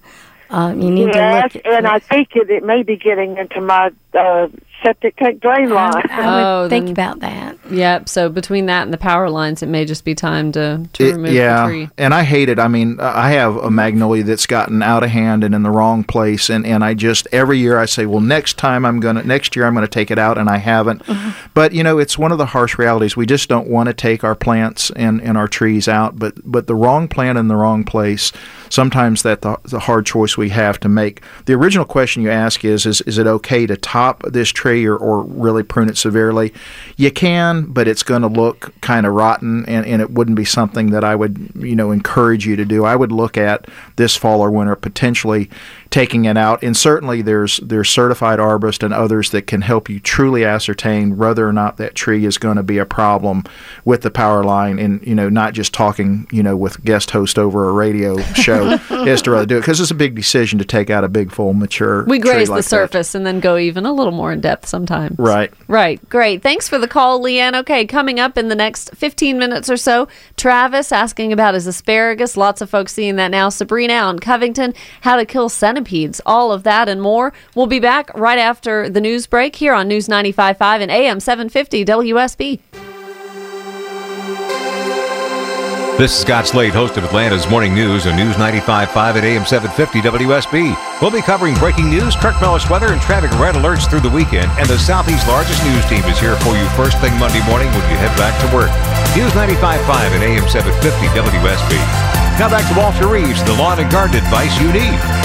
Um, 0.51 0.81
you 0.81 0.91
need 0.91 1.09
Yes, 1.13 1.53
to 1.53 1.57
look. 1.59 1.65
At 1.65 1.73
and 1.73 1.87
I 1.87 1.99
think 1.99 2.29
it, 2.35 2.49
it 2.49 2.63
may 2.63 2.83
be 2.83 2.97
getting 2.97 3.37
into 3.37 3.61
my 3.61 3.91
uh, 4.13 4.47
septic 4.83 5.15
tank 5.17 5.39
drain 5.41 5.69
line. 5.69 5.91
I 6.09 6.17
would 6.35 6.43
Oh, 6.65 6.69
think 6.69 6.85
then- 6.85 6.91
about 6.93 7.19
that. 7.19 7.57
Yep. 7.69 8.09
So 8.09 8.29
between 8.29 8.65
that 8.65 8.81
and 8.83 8.91
the 8.91 8.97
power 8.97 9.29
lines, 9.29 9.61
it 9.63 9.67
may 9.69 9.85
just 9.85 10.03
be 10.03 10.15
time 10.15 10.51
to, 10.53 10.81
to 10.93 11.07
It- 11.07 11.13
remove 11.13 11.31
yeah, 11.33 11.61
the 11.67 11.69
tree. 11.71 11.89
and 11.99 12.13
I 12.13 12.23
hate 12.23 12.49
it. 12.49 12.57
I 12.59 12.67
mean, 12.67 12.97
I 12.99 13.29
have 13.31 13.55
a 13.57 13.69
magnolia 13.71 14.23
that's 14.23 14.45
gotten 14.47 14.81
out 14.81 15.03
of 15.03 15.09
hand 15.11 15.43
and 15.43 15.53
in 15.55 15.61
the 15.63 15.69
wrong 15.69 16.03
place, 16.03 16.49
and, 16.49 16.65
and 16.65 16.83
I 16.83 16.95
just 16.95 17.27
every 17.31 17.59
year 17.59 17.77
I 17.77 17.85
say, 17.85 18.05
well, 18.07 18.19
next 18.21 18.57
time 18.57 18.83
I'm 18.85 18.99
gonna, 18.99 19.23
next 19.23 19.55
year 19.55 19.65
I'm 19.65 19.73
gonna 19.75 19.87
take 19.87 20.09
it 20.11 20.17
out, 20.19 20.37
and 20.37 20.49
I 20.49 20.57
haven't. 20.57 21.03
But 21.53 21.73
you 21.73 21.83
know, 21.83 21.97
it's 21.99 22.17
one 22.17 22.31
of 22.31 22.37
the 22.37 22.45
harsh 22.47 22.77
realities. 22.77 23.17
We 23.17 23.25
just 23.25 23.49
don't 23.49 23.67
want 23.67 23.87
to 23.87 23.93
take 23.93 24.23
our 24.23 24.35
plants 24.35 24.89
and, 24.95 25.21
and 25.21 25.37
our 25.37 25.47
trees 25.49 25.87
out, 25.89 26.17
but 26.17 26.33
but 26.49 26.67
the 26.67 26.75
wrong 26.75 27.07
plant 27.09 27.37
in 27.37 27.47
the 27.49 27.55
wrong 27.57 27.83
place. 27.83 28.31
Sometimes 28.69 29.23
that 29.23 29.41
the, 29.41 29.57
the 29.65 29.79
hard 29.79 30.05
choice 30.05 30.37
we 30.37 30.47
have 30.49 30.79
to 30.79 30.87
make. 30.87 31.21
The 31.45 31.53
original 31.53 31.83
question 31.83 32.23
you 32.23 32.31
ask 32.31 32.63
is, 32.63 32.85
is 32.85 33.01
is 33.01 33.17
it 33.17 33.27
okay 33.27 33.67
to 33.67 33.75
top 34.01 34.23
this 34.23 34.49
tree 34.49 34.85
or, 34.85 34.95
or 34.95 35.23
really 35.23 35.63
prune 35.63 35.89
it 35.89 35.97
severely? 35.97 36.53
You 36.97 37.11
can, 37.11 37.65
but 37.65 37.87
it's 37.87 38.03
going 38.03 38.21
to 38.21 38.27
look 38.27 38.73
kind 38.81 39.05
of 39.05 39.13
rotten, 39.13 39.65
and, 39.65 39.85
and 39.85 40.01
it 40.01 40.11
wouldn't 40.11 40.37
be 40.37 40.45
something 40.45 40.91
that 40.91 41.03
I 41.03 41.15
would 41.15 41.51
you 41.55 41.75
know 41.75 41.91
encourage 41.91 42.45
you 42.45 42.55
to 42.55 42.65
do. 42.65 42.85
I 42.85 42.95
would 42.95 43.11
look 43.11 43.37
at 43.37 43.67
this 43.95 44.15
fall 44.15 44.41
or 44.41 44.51
winter 44.51 44.75
potentially 44.75 45.49
taking 45.91 46.23
it 46.23 46.37
out. 46.37 46.63
And 46.63 46.75
certainly 46.75 47.21
there's 47.21 47.57
there's 47.57 47.89
certified 47.89 48.39
arborists 48.39 48.81
and 48.81 48.93
others 48.93 49.29
that 49.31 49.45
can 49.45 49.61
help 49.61 49.89
you 49.89 49.99
truly 49.99 50.45
ascertain 50.45 51.17
whether 51.17 51.47
or 51.47 51.53
not 51.53 51.77
that 51.77 51.95
tree 51.95 52.25
is 52.25 52.37
going 52.37 52.55
to 52.55 52.63
be 52.63 52.77
a 52.77 52.85
problem 52.85 53.43
with 53.83 54.01
the 54.01 54.09
power 54.09 54.43
line, 54.43 54.79
and 54.79 55.05
you 55.05 55.13
know 55.13 55.29
not 55.29 55.53
just 55.53 55.73
talking 55.73 56.27
you 56.31 56.41
know 56.41 56.55
with 56.55 56.83
guest 56.83 57.11
host 57.11 57.37
over 57.37 57.69
a 57.69 57.73
radio 57.73 58.17
show 58.33 58.69
as 58.89 59.21
to 59.21 59.31
rather 59.31 59.45
do 59.45 59.57
it 59.57 59.61
because 59.61 59.79
it's 59.79 59.91
a 59.91 59.95
big 59.95 60.15
decision 60.15 60.57
to 60.57 60.65
take 60.65 60.89
out 60.89 61.03
a 61.03 61.09
big 61.09 61.31
full 61.31 61.53
mature. 61.53 62.05
We 62.05 62.19
graze 62.19 62.49
like 62.49 62.59
the 62.59 62.61
that. 62.63 62.69
surface 62.69 63.13
and 63.13 63.27
then 63.27 63.41
go 63.41 63.57
even 63.57 63.85
a 63.85 63.93
little 63.93 64.13
more 64.13 64.31
in 64.31 64.39
depth 64.39 64.67
sometimes. 64.67 65.19
Right. 65.19 65.53
Right. 65.67 66.07
Great. 66.09 66.41
Thanks 66.41 66.69
for 66.69 66.79
the 66.79 66.87
call, 66.87 67.21
Leanne. 67.21 67.59
Okay, 67.59 67.85
coming 67.85 68.19
up 68.19 68.37
in 68.37 68.47
the 68.47 68.55
next 68.55 68.95
15 68.95 69.37
minutes 69.37 69.69
or 69.69 69.77
so, 69.77 70.07
Travis 70.37 70.93
asking 70.93 71.33
about 71.33 71.53
his 71.53 71.67
asparagus. 71.67 72.37
Lots 72.37 72.61
of 72.61 72.69
folks 72.69 72.93
seeing 72.93 73.17
that 73.17 73.29
now. 73.29 73.49
Sabrina 73.49 74.09
in 74.09 74.19
Covington, 74.19 74.73
how 75.01 75.17
to 75.17 75.25
kill 75.25 75.49
centipedes. 75.49 75.80
All 76.25 76.51
of 76.51 76.63
that 76.63 76.89
and 76.89 77.01
more. 77.01 77.33
We'll 77.55 77.67
be 77.67 77.79
back 77.79 78.13
right 78.13 78.39
after 78.39 78.89
the 78.89 79.01
news 79.01 79.27
break 79.27 79.55
here 79.55 79.73
on 79.73 79.87
News 79.87 80.07
95.5 80.07 80.81
and 80.81 80.91
AM 80.91 81.19
750 81.19 81.85
WSB. 81.85 82.59
This 86.01 86.17
is 86.17 86.25
Scott 86.25 86.47
Slade, 86.47 86.73
host 86.73 86.97
of 86.97 87.03
Atlanta's 87.03 87.47
Morning 87.47 87.75
News 87.75 88.07
on 88.07 88.15
News 88.15 88.33
95.5 88.33 89.21
at 89.21 89.23
AM 89.23 89.45
750 89.45 90.01
WSB. 90.01 90.73
We'll 90.97 91.13
be 91.13 91.21
covering 91.21 91.53
breaking 91.61 91.91
news, 91.91 92.15
Kirk 92.15 92.41
weather, 92.41 92.89
and 92.89 92.99
traffic 92.99 93.29
red 93.37 93.53
alerts 93.53 93.87
through 93.87 94.01
the 94.01 94.09
weekend. 94.09 94.49
And 94.57 94.65
the 94.65 94.79
Southeast's 94.81 95.27
largest 95.29 95.61
news 95.61 95.85
team 95.85 96.01
is 96.09 96.17
here 96.17 96.33
for 96.41 96.57
you 96.57 96.65
first 96.73 96.97
thing 97.05 97.13
Monday 97.21 97.45
morning 97.45 97.69
when 97.77 97.85
you 97.85 98.01
head 98.01 98.09
back 98.17 98.33
to 98.41 98.49
work. 98.49 98.73
News 99.13 99.29
95.5 99.37 100.17
at 100.17 100.25
AM 100.25 100.49
750 100.49 101.05
WSB. 101.13 101.77
Now 102.41 102.49
back 102.49 102.65
to 102.73 102.79
Walter 102.79 103.05
Reeves, 103.05 103.43
the 103.43 103.53
lawn 103.53 103.77
and 103.77 103.91
garden 103.91 104.17
advice 104.17 104.57
you 104.57 104.73
need. 104.73 105.20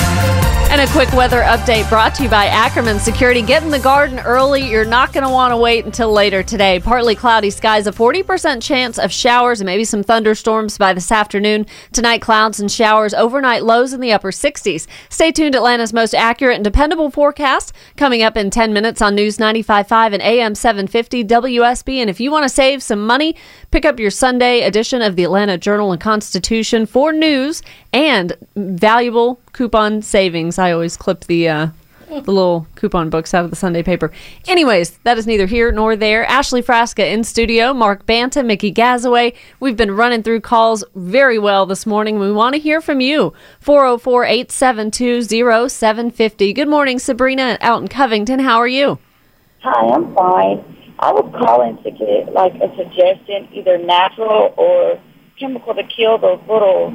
And 0.77 0.87
a 0.87 0.93
quick 0.93 1.11
weather 1.15 1.41
update 1.41 1.89
brought 1.89 2.15
to 2.17 2.25
you 2.25 2.29
by 2.29 2.49
Ackerman 2.49 2.99
Security. 2.99 3.41
Get 3.41 3.63
in 3.63 3.71
the 3.71 3.79
garden 3.79 4.19
early. 4.19 4.69
You're 4.69 4.85
not 4.85 5.11
going 5.15 5.25
to 5.25 5.33
want 5.33 5.53
to 5.53 5.57
wait 5.57 5.87
until 5.87 6.13
later 6.13 6.43
today. 6.43 6.81
Partly 6.81 7.15
cloudy 7.15 7.49
skies, 7.49 7.87
a 7.87 7.93
40% 7.93 8.61
chance 8.61 8.99
of 8.99 9.11
showers 9.11 9.63
and 9.63 9.65
maybe 9.65 9.85
some 9.85 10.03
thunderstorms 10.03 10.77
by 10.77 10.93
this 10.93 11.11
afternoon. 11.11 11.65
Tonight, 11.93 12.21
clouds 12.21 12.61
and 12.61 12.71
showers, 12.71 13.15
overnight 13.15 13.65
lows 13.65 13.95
in 13.95 14.01
the 14.01 14.13
upper 14.13 14.31
60s. 14.31 14.87
Stay 15.09 15.33
tuned. 15.33 15.55
Atlanta's 15.55 15.95
most 15.95 16.15
accurate 16.15 16.57
and 16.57 16.65
dependable 16.65 17.09
forecast 17.09 17.73
coming 17.97 18.23
up 18.23 18.37
in 18.37 18.51
10 18.51 18.75
minutes 18.75 19.01
on 19.01 19.15
News 19.15 19.39
95.5 19.39 20.13
and 20.13 20.23
AM 20.23 20.55
750 20.55 21.25
WSB. 21.25 21.97
And 21.97 22.11
if 22.11 22.21
you 22.21 22.31
want 22.31 22.43
to 22.43 22.51
save 22.51 22.83
some 22.83 23.07
money, 23.07 23.35
pick 23.71 23.87
up 23.87 23.99
your 23.99 24.11
Sunday 24.11 24.61
edition 24.61 25.01
of 25.01 25.17
the 25.17 25.25
Atlanta 25.25 25.57
Journal 25.57 25.93
and 25.93 26.03
Constitution 26.03 26.85
for 26.85 27.15
news 27.15 27.63
and 27.97 28.37
valuable 28.55 29.41
coupon 29.55 30.03
savings. 30.03 30.59
I 30.59 30.71
always 30.71 30.99
clip 30.99 31.25
the 31.25 31.49
uh, 31.49 31.69
the 32.09 32.31
little 32.31 32.67
coupon 32.75 33.09
books 33.09 33.33
out 33.33 33.45
of 33.45 33.51
the 33.51 33.57
Sunday 33.57 33.83
paper. 33.83 34.13
Anyways, 34.47 34.99
that 34.99 35.17
is 35.17 35.27
neither 35.27 35.47
here 35.47 35.73
nor 35.73 35.97
there. 35.97 36.27
Ashley 36.27 36.63
Frasca 36.63 37.11
in 37.11 37.25
studio, 37.25 37.73
Mark 37.73 38.05
Banta, 38.05 38.43
Mickey 38.43 38.71
Gazaway. 38.71 39.35
We've 39.61 39.79
been 39.79 39.93
running 39.93 40.23
through 40.23 40.43
calls 40.43 40.85
very 40.95 41.39
well 41.39 41.65
this 41.65 41.87
morning. 41.87 42.19
We 42.19 42.31
want 42.31 42.55
to 42.55 42.61
hear 42.61 42.83
from 42.83 43.01
you. 43.01 43.33
404 43.61 44.25
872 44.25 45.23
0750. 45.71 46.53
Good 46.53 46.69
morning, 46.69 46.99
Sabrina 46.99 47.57
out 47.63 47.81
in 47.81 47.89
Covington. 47.89 48.41
How 48.41 48.59
are 48.59 48.69
you? 48.69 48.99
Hi, 49.61 49.89
I'm 49.89 50.15
fine. 50.15 50.93
I 50.99 51.13
was 51.13 51.33
calling 51.39 51.83
to 51.83 51.91
get 51.91 52.33
like 52.33 52.55
a 52.57 52.75
suggestion, 52.77 53.49
either 53.53 53.79
natural 53.79 54.53
or 54.59 55.01
chemical 55.41 55.75
to 55.75 55.83
kill 55.85 56.19
those 56.19 56.41
little 56.49 56.95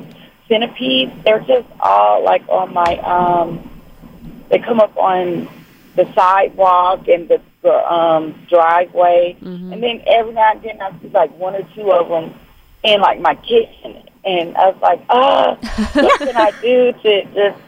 centipedes. 0.51 1.11
They're 1.23 1.39
just 1.39 1.67
all 1.79 2.23
like 2.23 2.47
on 2.49 2.73
my 2.73 2.97
um 2.99 3.81
they 4.49 4.59
come 4.59 4.79
up 4.81 4.95
on 4.97 5.47
the 5.95 6.11
sidewalk 6.13 7.07
and 7.07 7.29
the, 7.29 7.41
the 7.61 7.73
um 7.91 8.45
driveway 8.49 9.37
and 9.71 9.81
then 9.81 10.01
every 10.07 10.33
now 10.33 10.51
and 10.51 10.61
then 10.63 10.81
I 10.81 10.91
see 11.01 11.07
like 11.09 11.31
one 11.37 11.55
or 11.55 11.63
two 11.73 11.91
of 11.91 12.09
them 12.09 12.37
in 12.83 12.99
like 12.99 13.19
my 13.21 13.35
kitchen 13.35 14.03
and 14.23 14.55
I 14.57 14.69
was 14.69 14.81
like, 14.81 15.01
ah, 15.09 15.57
what 15.95 16.19
can 16.25 16.35
I 16.37 16.51
do 16.61 16.93
to 16.93 17.23
just 17.33 17.61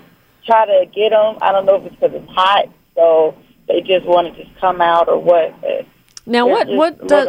try 0.46 0.66
to 0.66 0.86
get 0.94 1.10
them? 1.10 1.38
I 1.42 1.52
don't 1.52 1.66
know 1.66 1.76
if 1.76 1.86
it's 1.86 1.96
because 1.96 2.14
it's 2.14 2.32
hot, 2.32 2.70
so 2.96 3.36
they 3.68 3.82
just 3.82 4.06
want 4.06 4.36
to 4.36 4.44
just 4.44 4.56
come 4.60 4.82
out 4.82 5.08
or 5.10 5.18
what. 5.20 5.60
But 5.62 5.86
Now, 6.26 6.48
what 6.48 6.68
what 6.68 7.08
does 7.08 7.28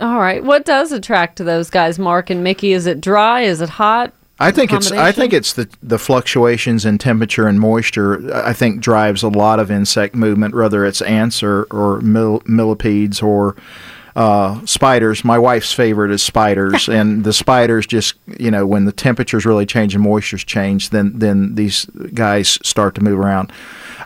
all 0.00 0.18
right? 0.18 0.44
What 0.44 0.64
does 0.64 0.92
attract 0.92 1.36
to 1.36 1.44
those 1.44 1.70
guys, 1.70 1.98
Mark 1.98 2.30
and 2.30 2.44
Mickey? 2.44 2.72
Is 2.72 2.86
it 2.86 3.00
dry? 3.00 3.42
Is 3.42 3.60
it 3.60 3.70
hot? 3.70 4.12
I 4.40 4.50
think 4.50 4.72
it's 4.72 4.90
I 4.90 5.12
think 5.12 5.34
it's 5.34 5.52
the 5.52 5.68
the 5.82 5.98
fluctuations 5.98 6.86
in 6.86 6.96
temperature 6.96 7.46
and 7.46 7.60
moisture. 7.60 8.34
I 8.34 8.54
think 8.54 8.80
drives 8.80 9.22
a 9.22 9.28
lot 9.28 9.60
of 9.60 9.70
insect 9.70 10.14
movement, 10.14 10.54
whether 10.54 10.84
it's 10.86 11.02
ants 11.02 11.42
or 11.42 11.64
or 11.64 12.00
mil, 12.00 12.42
millipedes 12.46 13.20
or 13.20 13.54
uh, 14.16 14.64
spiders. 14.64 15.24
My 15.24 15.38
wife's 15.38 15.72
favorite 15.74 16.10
is 16.10 16.22
spiders, 16.22 16.88
and 16.88 17.22
the 17.22 17.34
spiders 17.34 17.86
just 17.86 18.14
you 18.38 18.50
know 18.50 18.66
when 18.66 18.86
the 18.86 18.92
temperatures 18.92 19.44
really 19.44 19.66
change 19.66 19.94
and 19.94 20.04
moistures 20.04 20.44
change, 20.44 20.88
then 20.88 21.18
then 21.18 21.54
these 21.54 21.84
guys 22.14 22.58
start 22.62 22.94
to 22.94 23.02
move 23.02 23.18
around. 23.18 23.52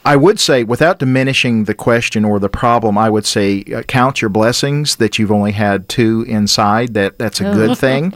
I 0.05 0.17
would 0.17 0.39
say, 0.39 0.65
without 0.65 0.99
diminishing 0.99 1.65
the 1.65 1.75
question 1.75 2.25
or 2.25 2.39
the 2.39 2.51
problem, 2.51 2.99
I 2.99 3.09
would 3.09 3.25
say 3.25 3.65
uh, 3.75 3.83
count 3.83 4.21
your 4.21 4.29
blessings 4.29 4.97
that 4.97 5.19
you've 5.19 5.33
only 5.33 5.53
had 5.53 5.89
two 5.89 6.25
inside. 6.29 6.93
That 6.95 7.19
that's 7.19 7.41
a 7.41 7.45
good 7.45 7.79
thing. 7.87 8.13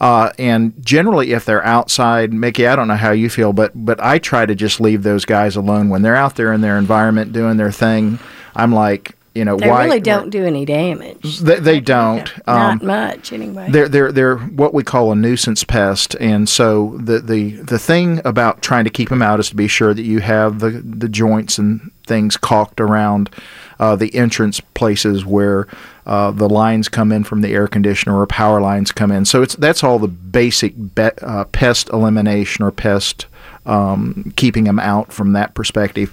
Uh, 0.00 0.32
and 0.38 0.74
generally, 0.84 1.32
if 1.32 1.46
they're 1.46 1.64
outside, 1.64 2.32
Mickey, 2.32 2.66
I 2.66 2.76
don't 2.76 2.88
know 2.88 2.94
how 2.94 3.12
you 3.12 3.30
feel, 3.30 3.52
but 3.52 3.72
but 3.74 4.02
I 4.02 4.18
try 4.18 4.44
to 4.44 4.54
just 4.54 4.80
leave 4.80 5.02
those 5.02 5.24
guys 5.24 5.56
alone 5.56 5.88
when 5.88 6.02
they're 6.02 6.16
out 6.16 6.36
there 6.36 6.52
in 6.52 6.60
their 6.60 6.76
environment 6.76 7.32
doing 7.32 7.56
their 7.56 7.72
thing. 7.72 8.18
I'm 8.54 8.72
like, 8.72 9.16
you 9.34 9.44
know, 9.44 9.56
They 9.56 9.70
really 9.70 10.00
don't 10.00 10.30
do 10.30 10.44
any 10.44 10.64
damage. 10.64 11.38
They, 11.38 11.60
they 11.60 11.80
don't. 11.80 12.30
Not 12.46 12.82
Um, 12.82 12.86
much, 12.86 13.32
anyway. 13.32 13.68
they're 13.70 13.88
they're 13.88 14.10
they're 14.10 14.36
what 14.38 14.74
we 14.74 14.82
call 14.82 15.12
a 15.12 15.16
nuisance 15.16 15.62
pest, 15.62 16.16
and 16.18 16.48
so 16.48 16.98
the 17.00 17.20
the 17.20 17.50
the 17.62 17.78
thing 17.78 18.20
about 18.24 18.60
trying 18.62 18.84
to 18.84 18.90
keep 18.90 19.08
them 19.08 19.22
out 19.22 19.38
is 19.38 19.48
to 19.50 19.56
be 19.56 19.68
sure 19.68 19.94
that 19.94 20.02
you 20.02 20.18
have 20.20 20.58
the 20.58 20.70
the 20.70 21.08
joints 21.08 21.58
and 21.58 21.92
things 22.06 22.36
caulked 22.36 22.80
around 22.80 23.30
uh, 23.78 23.94
the 23.94 24.12
entrance 24.16 24.58
places 24.74 25.24
where 25.24 25.68
uh, 26.06 26.32
the 26.32 26.48
lines 26.48 26.88
come 26.88 27.12
in 27.12 27.22
from 27.22 27.40
the 27.40 27.52
air 27.54 27.68
conditioner 27.68 28.18
or 28.18 28.26
power 28.26 28.60
lines 28.60 28.90
come 28.90 29.12
in. 29.12 29.24
So 29.24 29.42
it's 29.42 29.54
that's 29.54 29.84
all 29.84 30.00
the 30.00 30.08
basic 30.08 30.74
be, 30.96 31.10
uh, 31.22 31.44
pest 31.44 31.88
elimination 31.90 32.64
or 32.64 32.72
pest 32.72 33.26
um, 33.70 34.32
keeping 34.36 34.64
them 34.64 34.80
out 34.80 35.12
from 35.12 35.32
that 35.32 35.54
perspective. 35.54 36.12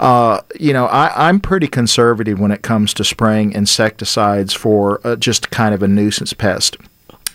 Uh, 0.00 0.40
you 0.58 0.72
know, 0.72 0.86
I, 0.86 1.28
I'm 1.28 1.38
pretty 1.38 1.68
conservative 1.68 2.40
when 2.40 2.50
it 2.50 2.62
comes 2.62 2.94
to 2.94 3.04
spraying 3.04 3.52
insecticides 3.52 4.54
for 4.54 5.06
uh, 5.06 5.14
just 5.16 5.50
kind 5.50 5.74
of 5.74 5.82
a 5.82 5.88
nuisance 5.88 6.32
pest. 6.32 6.76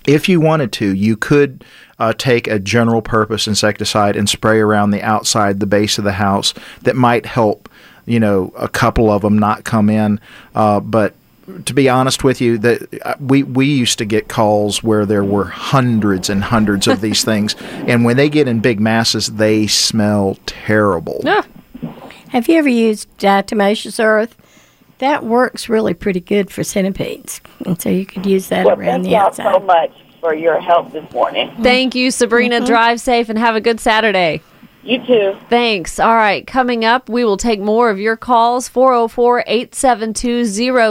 If 0.08 0.28
you 0.28 0.42
wanted 0.42 0.72
to, 0.74 0.96
you 0.96 1.16
could 1.16 1.64
uh, 2.00 2.14
take 2.14 2.48
a 2.48 2.58
general 2.58 3.04
purpose 3.04 3.48
insecticide 3.48 4.16
and 4.16 4.28
spray 4.28 4.60
around 4.60 4.90
the 4.90 5.04
outside, 5.04 5.60
the 5.60 5.68
base 5.68 6.00
of 6.00 6.04
the 6.04 6.14
house. 6.14 6.54
That 6.82 6.96
might 6.96 7.28
help, 7.28 7.70
you 8.08 8.20
know, 8.20 8.52
a 8.58 8.68
couple 8.68 9.12
of 9.12 9.22
them 9.22 9.38
not 9.38 9.66
come 9.66 9.88
in. 9.88 10.20
Uh, 10.56 10.80
but 10.80 11.14
to 11.66 11.74
be 11.74 11.90
honest 11.90 12.24
with 12.24 12.42
you, 12.42 12.58
that 12.60 13.02
uh, 13.06 13.16
we 13.20 13.44
we 13.44 13.66
used 13.68 13.98
to 14.00 14.06
get 14.06 14.28
calls 14.28 14.84
where 14.84 15.06
there 15.06 15.24
were 15.24 15.46
hundreds 15.46 16.30
and 16.30 16.44
hundreds 16.44 16.88
of 16.88 17.02
these 17.02 17.24
things, 17.32 17.56
and 17.60 18.06
when 18.06 18.18
they 18.18 18.30
get 18.30 18.48
in 18.48 18.60
big 18.60 18.80
masses, 18.80 19.28
they 19.28 19.68
smell 19.68 20.38
terrible. 20.46 21.22
Yeah. 21.24 21.44
Have 22.30 22.48
you 22.48 22.58
ever 22.58 22.70
used 22.70 23.10
diatomaceous 23.18 24.04
earth? 24.04 24.36
That 25.00 25.24
works 25.24 25.70
really 25.70 25.94
pretty 25.94 26.20
good 26.20 26.52
for 26.52 26.64
centipedes. 26.64 27.40
And 27.66 27.82
so 27.82 27.90
you 27.90 28.06
could 28.06 28.26
use 28.26 28.50
that 28.50 28.66
Well, 28.66 28.76
around 28.78 28.88
thank 28.88 29.04
the 29.06 29.10
y'all 29.12 29.28
outside. 29.28 29.54
so 29.54 29.60
much 29.62 29.92
for 30.20 30.36
your 30.36 30.60
help 30.60 30.92
this 30.92 31.10
morning. 31.14 31.52
Thank 31.64 31.96
you, 31.96 32.12
Sabrina. 32.12 32.64
Drive 32.66 33.00
safe 33.00 33.30
and 33.30 33.40
have 33.40 33.56
a 33.56 33.62
good 33.62 33.80
Saturday. 33.80 34.42
You 34.82 35.06
too. 35.06 35.38
Thanks. 35.50 36.00
All 36.00 36.16
right, 36.16 36.48
coming 36.48 36.86
up, 36.86 37.10
we 37.10 37.26
will 37.26 37.36
take 37.36 37.60
more 37.60 37.90
of 37.90 38.00
your 38.00 38.16
calls 38.16 38.70
404 38.70 39.44
872 39.46 40.46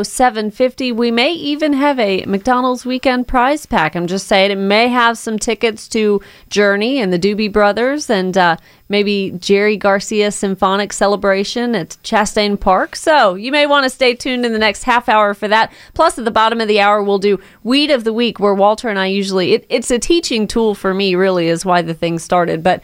0750. 0.04 0.92
We 0.92 1.10
may 1.10 1.32
even 1.32 1.72
have 1.72 1.98
a 1.98 2.22
McDonald's 2.26 2.84
weekend 2.84 3.26
prize 3.26 3.64
pack. 3.64 3.96
I'm 3.96 4.06
just 4.06 4.26
saying, 4.26 4.50
it 4.50 4.56
may 4.56 4.88
have 4.88 5.16
some 5.16 5.38
tickets 5.38 5.88
to 5.88 6.20
Journey 6.50 7.00
and 7.00 7.10
the 7.10 7.18
Doobie 7.18 7.50
Brothers 7.50 8.10
and 8.10 8.36
uh, 8.36 8.58
maybe 8.90 9.30
Jerry 9.38 9.78
Garcia 9.78 10.32
Symphonic 10.32 10.92
Celebration 10.92 11.74
at 11.74 11.96
Chastain 12.04 12.60
Park. 12.60 12.94
So 12.94 13.36
you 13.36 13.50
may 13.50 13.64
want 13.66 13.84
to 13.84 13.90
stay 13.90 14.14
tuned 14.14 14.44
in 14.44 14.52
the 14.52 14.58
next 14.58 14.82
half 14.82 15.08
hour 15.08 15.32
for 15.32 15.48
that. 15.48 15.72
Plus, 15.94 16.18
at 16.18 16.26
the 16.26 16.30
bottom 16.30 16.60
of 16.60 16.68
the 16.68 16.80
hour, 16.80 17.02
we'll 17.02 17.18
do 17.18 17.40
Weed 17.62 17.90
of 17.90 18.04
the 18.04 18.12
Week, 18.12 18.38
where 18.38 18.54
Walter 18.54 18.90
and 18.90 18.98
I 18.98 19.06
usually, 19.06 19.54
it, 19.54 19.66
it's 19.70 19.90
a 19.90 19.98
teaching 19.98 20.46
tool 20.46 20.74
for 20.74 20.92
me, 20.92 21.14
really, 21.14 21.48
is 21.48 21.64
why 21.64 21.80
the 21.80 21.94
thing 21.94 22.18
started. 22.18 22.62
But 22.62 22.82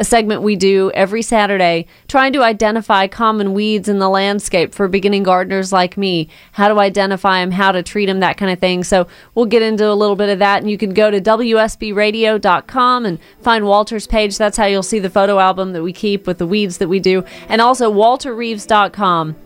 a 0.00 0.04
segment 0.04 0.40
we 0.40 0.56
do 0.56 0.90
every 0.94 1.20
Saturday 1.20 1.86
trying 2.08 2.32
to 2.32 2.42
identify 2.42 3.06
common 3.06 3.52
weeds 3.52 3.86
in 3.86 3.98
the 3.98 4.08
landscape 4.08 4.74
for 4.74 4.88
beginning 4.88 5.22
gardeners 5.22 5.74
like 5.74 5.98
me, 5.98 6.26
how 6.52 6.68
to 6.68 6.80
identify 6.80 7.40
them, 7.40 7.50
how 7.50 7.70
to 7.70 7.82
treat 7.82 8.06
them, 8.06 8.20
that 8.20 8.38
kind 8.38 8.50
of 8.50 8.58
thing. 8.58 8.82
So 8.82 9.06
we'll 9.34 9.44
get 9.44 9.60
into 9.60 9.86
a 9.86 9.92
little 9.92 10.16
bit 10.16 10.30
of 10.30 10.38
that. 10.38 10.62
And 10.62 10.70
you 10.70 10.78
can 10.78 10.94
go 10.94 11.10
to 11.10 11.20
WSBradio.com 11.20 13.04
and 13.04 13.18
find 13.42 13.66
Walter's 13.66 14.06
page. 14.06 14.38
That's 14.38 14.56
how 14.56 14.64
you'll 14.64 14.82
see 14.82 15.00
the 15.00 15.10
photo 15.10 15.38
album 15.38 15.74
that 15.74 15.82
we 15.82 15.92
keep 15.92 16.26
with 16.26 16.38
the 16.38 16.46
weeds 16.46 16.78
that 16.78 16.88
we 16.88 16.98
do. 16.98 17.22
And 17.50 17.60
also 17.60 17.92
WalterReeves.com. 17.92 19.36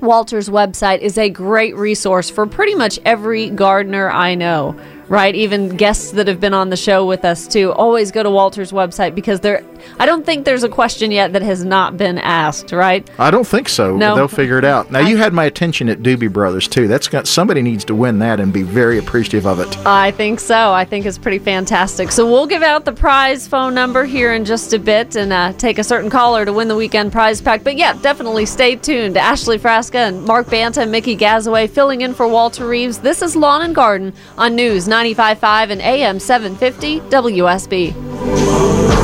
Walter's 0.00 0.48
website 0.48 1.00
is 1.00 1.18
a 1.18 1.28
great 1.28 1.74
resource 1.76 2.30
for 2.30 2.46
pretty 2.46 2.74
much 2.76 3.00
every 3.04 3.50
gardener 3.50 4.10
I 4.10 4.36
know 4.36 4.78
right? 5.08 5.34
Even 5.34 5.76
guests 5.76 6.12
that 6.12 6.26
have 6.28 6.40
been 6.40 6.54
on 6.54 6.70
the 6.70 6.76
show 6.76 7.04
with 7.04 7.24
us 7.24 7.46
too. 7.46 7.72
Always 7.72 8.10
go 8.10 8.22
to 8.22 8.30
Walter's 8.30 8.72
website 8.72 9.14
because 9.14 9.40
there 9.40 9.62
I 9.98 10.06
don't 10.06 10.24
think 10.24 10.44
there's 10.44 10.64
a 10.64 10.68
question 10.68 11.10
yet 11.10 11.32
that 11.32 11.42
has 11.42 11.64
not 11.64 11.96
been 11.96 12.18
asked, 12.18 12.72
right? 12.72 13.08
I 13.18 13.30
don't 13.30 13.46
think 13.46 13.68
so. 13.68 13.96
No. 13.96 14.14
They'll 14.14 14.28
figure 14.28 14.58
it 14.58 14.64
out. 14.64 14.90
Now 14.90 15.00
you 15.00 15.16
had 15.16 15.32
my 15.32 15.44
attention 15.44 15.88
at 15.88 16.00
Doobie 16.00 16.32
Brothers 16.32 16.68
too. 16.68 16.88
That's 16.88 17.08
got 17.08 17.26
somebody 17.26 17.62
needs 17.62 17.84
to 17.86 17.94
win 17.94 18.18
that 18.20 18.40
and 18.40 18.52
be 18.52 18.62
very 18.62 18.98
appreciative 18.98 19.46
of 19.46 19.60
it. 19.60 19.76
I 19.86 20.10
think 20.12 20.40
so. 20.40 20.72
I 20.72 20.84
think 20.84 21.06
it's 21.06 21.18
pretty 21.18 21.38
fantastic. 21.38 22.10
So 22.10 22.26
we'll 22.26 22.46
give 22.46 22.62
out 22.62 22.84
the 22.84 22.92
prize 22.92 23.46
phone 23.46 23.74
number 23.74 24.04
here 24.04 24.32
in 24.32 24.44
just 24.44 24.72
a 24.72 24.78
bit 24.78 25.16
and 25.16 25.32
uh, 25.32 25.52
take 25.54 25.78
a 25.78 25.84
certain 25.84 26.10
caller 26.10 26.44
to 26.44 26.52
win 26.52 26.68
the 26.68 26.76
weekend 26.76 27.12
prize 27.12 27.40
pack. 27.40 27.64
But 27.64 27.76
yeah, 27.76 27.94
definitely 27.94 28.46
stay 28.46 28.76
tuned. 28.76 29.16
Ashley 29.16 29.58
Frasca 29.58 30.08
and 30.08 30.24
Mark 30.24 30.50
Banta 30.50 30.82
and 30.82 30.92
Mickey 30.92 31.16
Gazaway 31.16 31.68
filling 31.68 32.00
in 32.00 32.14
for 32.14 32.26
Walter 32.28 32.66
Reeves. 32.66 32.98
This 32.98 33.22
is 33.22 33.36
Lawn 33.36 33.62
and 33.62 33.74
Garden 33.74 34.12
on 34.36 34.54
News 34.54 34.88
95.5 34.88 35.70
and 35.70 35.80
AM 35.80 36.18
750 36.18 37.00
WSB. 37.10 39.03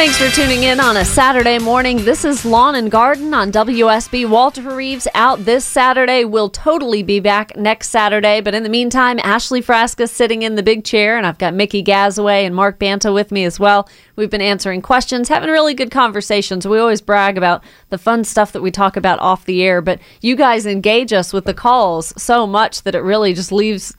Thanks 0.00 0.16
for 0.16 0.30
tuning 0.30 0.62
in 0.62 0.80
on 0.80 0.96
a 0.96 1.04
Saturday 1.04 1.58
morning. 1.58 2.06
This 2.06 2.24
is 2.24 2.46
Lawn 2.46 2.74
and 2.74 2.90
Garden 2.90 3.34
on 3.34 3.52
WSB. 3.52 4.26
Walter 4.26 4.62
Reeves 4.62 5.06
out 5.14 5.44
this 5.44 5.62
Saturday. 5.66 6.24
We'll 6.24 6.48
totally 6.48 7.02
be 7.02 7.20
back 7.20 7.54
next 7.54 7.90
Saturday. 7.90 8.40
But 8.40 8.54
in 8.54 8.62
the 8.62 8.70
meantime, 8.70 9.20
Ashley 9.22 9.60
Frasca 9.60 10.08
sitting 10.08 10.40
in 10.40 10.54
the 10.54 10.62
big 10.62 10.84
chair, 10.84 11.18
and 11.18 11.26
I've 11.26 11.36
got 11.36 11.52
Mickey 11.52 11.84
Gazaway 11.84 12.46
and 12.46 12.56
Mark 12.56 12.78
Banta 12.78 13.12
with 13.12 13.30
me 13.30 13.44
as 13.44 13.60
well. 13.60 13.90
We've 14.16 14.30
been 14.30 14.40
answering 14.40 14.80
questions, 14.80 15.28
having 15.28 15.50
really 15.50 15.74
good 15.74 15.90
conversations. 15.90 16.66
We 16.66 16.78
always 16.78 17.02
brag 17.02 17.36
about 17.36 17.62
the 17.90 17.98
fun 17.98 18.24
stuff 18.24 18.52
that 18.52 18.62
we 18.62 18.70
talk 18.70 18.96
about 18.96 19.18
off 19.18 19.44
the 19.44 19.62
air, 19.62 19.82
but 19.82 20.00
you 20.22 20.34
guys 20.34 20.64
engage 20.64 21.12
us 21.12 21.34
with 21.34 21.44
the 21.44 21.52
calls 21.52 22.14
so 22.16 22.46
much 22.46 22.84
that 22.84 22.94
it 22.94 23.00
really 23.00 23.34
just 23.34 23.52
leaves 23.52 23.94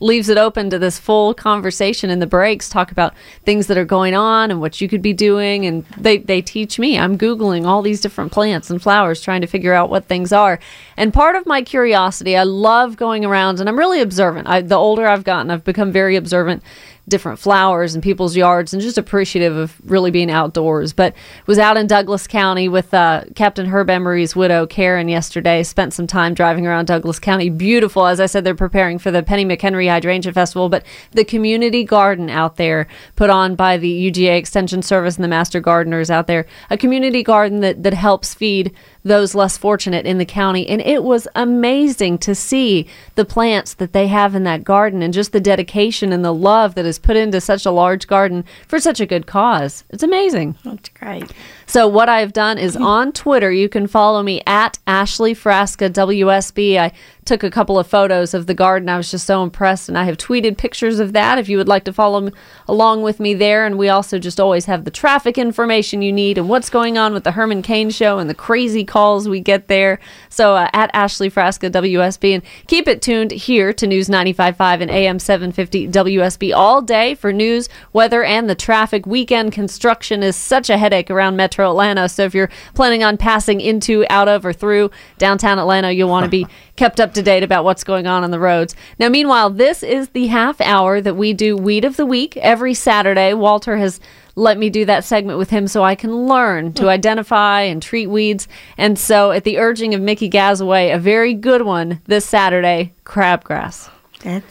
leaves 0.00 0.28
it 0.28 0.38
open 0.38 0.70
to 0.70 0.78
this 0.78 0.98
full 0.98 1.34
conversation 1.34 2.10
in 2.10 2.18
the 2.18 2.26
breaks 2.26 2.68
talk 2.68 2.90
about 2.90 3.14
things 3.44 3.66
that 3.68 3.78
are 3.78 3.84
going 3.84 4.14
on 4.14 4.50
and 4.50 4.60
what 4.60 4.80
you 4.80 4.88
could 4.88 5.02
be 5.02 5.12
doing. 5.12 5.66
And 5.66 5.84
they, 5.96 6.18
they 6.18 6.42
teach 6.42 6.78
me. 6.78 6.98
I'm 6.98 7.16
googling 7.16 7.66
all 7.66 7.82
these 7.82 8.00
different 8.00 8.32
plants 8.32 8.70
and 8.70 8.82
flowers 8.82 9.20
trying 9.20 9.40
to 9.40 9.46
figure 9.46 9.72
out 9.72 9.90
what 9.90 10.06
things 10.06 10.32
are. 10.32 10.58
And 10.96 11.12
part 11.12 11.36
of 11.36 11.46
my 11.46 11.62
curiosity 11.62 12.36
i 12.36 12.42
love 12.42 12.96
going 12.96 13.24
around 13.24 13.60
and 13.60 13.68
i'm 13.68 13.78
really 13.78 14.00
observant. 14.00 14.48
I, 14.48 14.60
the 14.60 14.76
older 14.76 15.06
i've 15.06 15.24
gotten 15.24 15.50
i've 15.50 15.64
become 15.64 15.92
very 15.92 16.16
observant 16.16 16.62
different 17.06 17.38
flowers 17.38 17.94
in 17.94 18.00
people's 18.00 18.36
yards 18.36 18.72
and 18.72 18.82
just 18.82 18.96
appreciative 18.96 19.56
of 19.56 19.80
really 19.84 20.10
being 20.10 20.30
outdoors. 20.30 20.92
But 20.92 21.14
was 21.46 21.58
out 21.58 21.76
in 21.76 21.86
Douglas 21.86 22.26
County 22.26 22.68
with 22.68 22.94
uh, 22.94 23.24
Captain 23.34 23.66
Herb 23.66 23.90
Emery's 23.90 24.34
widow, 24.34 24.66
Karen, 24.66 25.08
yesterday. 25.08 25.62
Spent 25.62 25.92
some 25.92 26.06
time 26.06 26.34
driving 26.34 26.66
around 26.66 26.86
Douglas 26.86 27.18
County. 27.18 27.50
Beautiful. 27.50 28.06
As 28.06 28.20
I 28.20 28.26
said, 28.26 28.44
they're 28.44 28.54
preparing 28.54 28.98
for 28.98 29.10
the 29.10 29.22
Penny 29.22 29.44
McHenry 29.44 29.88
Hydrangea 29.88 30.32
Festival, 30.32 30.68
but 30.68 30.84
the 31.10 31.24
community 31.24 31.84
garden 31.84 32.30
out 32.30 32.56
there 32.56 32.86
put 33.16 33.30
on 33.30 33.54
by 33.54 33.76
the 33.76 34.10
UGA 34.10 34.38
Extension 34.38 34.82
Service 34.82 35.16
and 35.16 35.24
the 35.24 35.28
Master 35.28 35.60
Gardeners 35.60 36.10
out 36.10 36.26
there, 36.26 36.46
a 36.70 36.78
community 36.78 37.22
garden 37.22 37.60
that, 37.60 37.82
that 37.82 37.94
helps 37.94 38.34
feed 38.34 38.74
those 39.04 39.34
less 39.34 39.56
fortunate 39.56 40.06
in 40.06 40.18
the 40.18 40.24
county. 40.24 40.66
And 40.68 40.80
it 40.80 41.04
was 41.04 41.28
amazing 41.34 42.18
to 42.18 42.34
see 42.34 42.86
the 43.14 43.24
plants 43.24 43.74
that 43.74 43.92
they 43.92 44.08
have 44.08 44.34
in 44.34 44.44
that 44.44 44.64
garden 44.64 45.02
and 45.02 45.12
just 45.12 45.32
the 45.32 45.40
dedication 45.40 46.12
and 46.12 46.24
the 46.24 46.34
love 46.34 46.74
that 46.74 46.86
is 46.86 46.98
put 46.98 47.16
into 47.16 47.40
such 47.40 47.66
a 47.66 47.70
large 47.70 48.06
garden 48.06 48.44
for 48.66 48.80
such 48.80 49.00
a 49.00 49.06
good 49.06 49.26
cause. 49.26 49.84
It's 49.90 50.02
amazing. 50.02 50.56
That's 50.64 50.88
great. 50.88 51.30
So 51.66 51.88
what 51.88 52.08
I've 52.08 52.32
done 52.32 52.58
is 52.58 52.76
on 52.76 53.12
Twitter, 53.12 53.50
you 53.50 53.68
can 53.68 53.86
follow 53.86 54.22
me 54.22 54.42
at 54.46 54.78
Ashley 54.86 55.34
Frasca 55.34 55.90
WSB. 55.90 56.78
I 56.78 56.92
took 57.24 57.42
a 57.42 57.50
couple 57.50 57.78
of 57.78 57.86
photos 57.86 58.34
of 58.34 58.46
the 58.46 58.54
garden. 58.54 58.88
I 58.88 58.96
was 58.96 59.10
just 59.10 59.26
so 59.26 59.42
impressed, 59.42 59.88
and 59.88 59.96
I 59.96 60.04
have 60.04 60.18
tweeted 60.18 60.58
pictures 60.58 60.98
of 61.00 61.12
that. 61.14 61.38
If 61.38 61.48
you 61.48 61.56
would 61.56 61.68
like 61.68 61.84
to 61.84 61.92
follow 61.92 62.30
along 62.68 63.02
with 63.02 63.18
me 63.18 63.34
there, 63.34 63.64
and 63.64 63.78
we 63.78 63.88
also 63.88 64.18
just 64.18 64.38
always 64.38 64.66
have 64.66 64.84
the 64.84 64.90
traffic 64.90 65.38
information 65.38 66.02
you 66.02 66.12
need 66.12 66.36
and 66.36 66.48
what's 66.48 66.70
going 66.70 66.98
on 66.98 67.14
with 67.14 67.24
the 67.24 67.32
Herman 67.32 67.62
Cain 67.62 67.90
show 67.90 68.18
and 68.18 68.28
the 68.28 68.34
crazy 68.34 68.84
calls 68.84 69.28
we 69.28 69.40
get 69.40 69.68
there. 69.68 69.98
So 70.28 70.54
uh, 70.54 70.68
at 70.72 70.90
Ashley 70.92 71.30
Frasca 71.30 71.70
WSB, 71.70 72.34
and 72.34 72.42
keep 72.66 72.86
it 72.86 73.00
tuned 73.00 73.30
here 73.30 73.72
to 73.72 73.86
News 73.86 74.08
95.5 74.08 74.82
and 74.82 74.90
AM 74.90 75.18
750 75.18 75.88
WSB 75.88 76.54
all 76.54 76.82
day 76.82 77.14
for 77.14 77.32
news, 77.32 77.68
weather, 77.92 78.22
and 78.22 78.50
the 78.50 78.54
traffic. 78.54 79.06
Weekend 79.06 79.52
construction 79.52 80.22
is 80.22 80.36
such 80.36 80.68
a 80.68 80.76
headache 80.76 81.10
around 81.10 81.36
Metro 81.36 81.53
Atlanta. 81.62 82.08
So 82.08 82.24
if 82.24 82.34
you're 82.34 82.50
planning 82.74 83.04
on 83.04 83.16
passing 83.16 83.60
into, 83.60 84.04
out 84.10 84.28
of, 84.28 84.44
or 84.44 84.52
through 84.52 84.90
downtown 85.18 85.58
Atlanta, 85.58 85.92
you'll 85.92 86.08
want 86.08 86.24
to 86.24 86.30
be 86.30 86.46
kept 86.76 87.00
up 87.00 87.14
to 87.14 87.22
date 87.22 87.42
about 87.42 87.64
what's 87.64 87.84
going 87.84 88.06
on 88.06 88.24
on 88.24 88.30
the 88.30 88.38
roads. 88.40 88.74
Now, 88.98 89.08
meanwhile, 89.08 89.50
this 89.50 89.82
is 89.82 90.08
the 90.10 90.26
half 90.26 90.60
hour 90.60 91.00
that 91.00 91.14
we 91.14 91.32
do 91.32 91.56
Weed 91.56 91.84
of 91.84 91.96
the 91.96 92.06
Week 92.06 92.36
every 92.38 92.74
Saturday. 92.74 93.34
Walter 93.34 93.76
has 93.76 94.00
let 94.36 94.58
me 94.58 94.68
do 94.68 94.84
that 94.84 95.04
segment 95.04 95.38
with 95.38 95.50
him 95.50 95.68
so 95.68 95.84
I 95.84 95.94
can 95.94 96.26
learn 96.26 96.72
to 96.74 96.82
hmm. 96.82 96.88
identify 96.88 97.62
and 97.62 97.80
treat 97.80 98.08
weeds. 98.08 98.48
And 98.76 98.98
so, 98.98 99.30
at 99.30 99.44
the 99.44 99.58
urging 99.58 99.94
of 99.94 100.00
Mickey 100.00 100.28
Gazaway, 100.28 100.92
a 100.92 100.98
very 100.98 101.34
good 101.34 101.62
one 101.62 102.00
this 102.06 102.26
Saturday 102.26 102.94
crabgrass. 103.04 103.90
That's, 104.20 104.44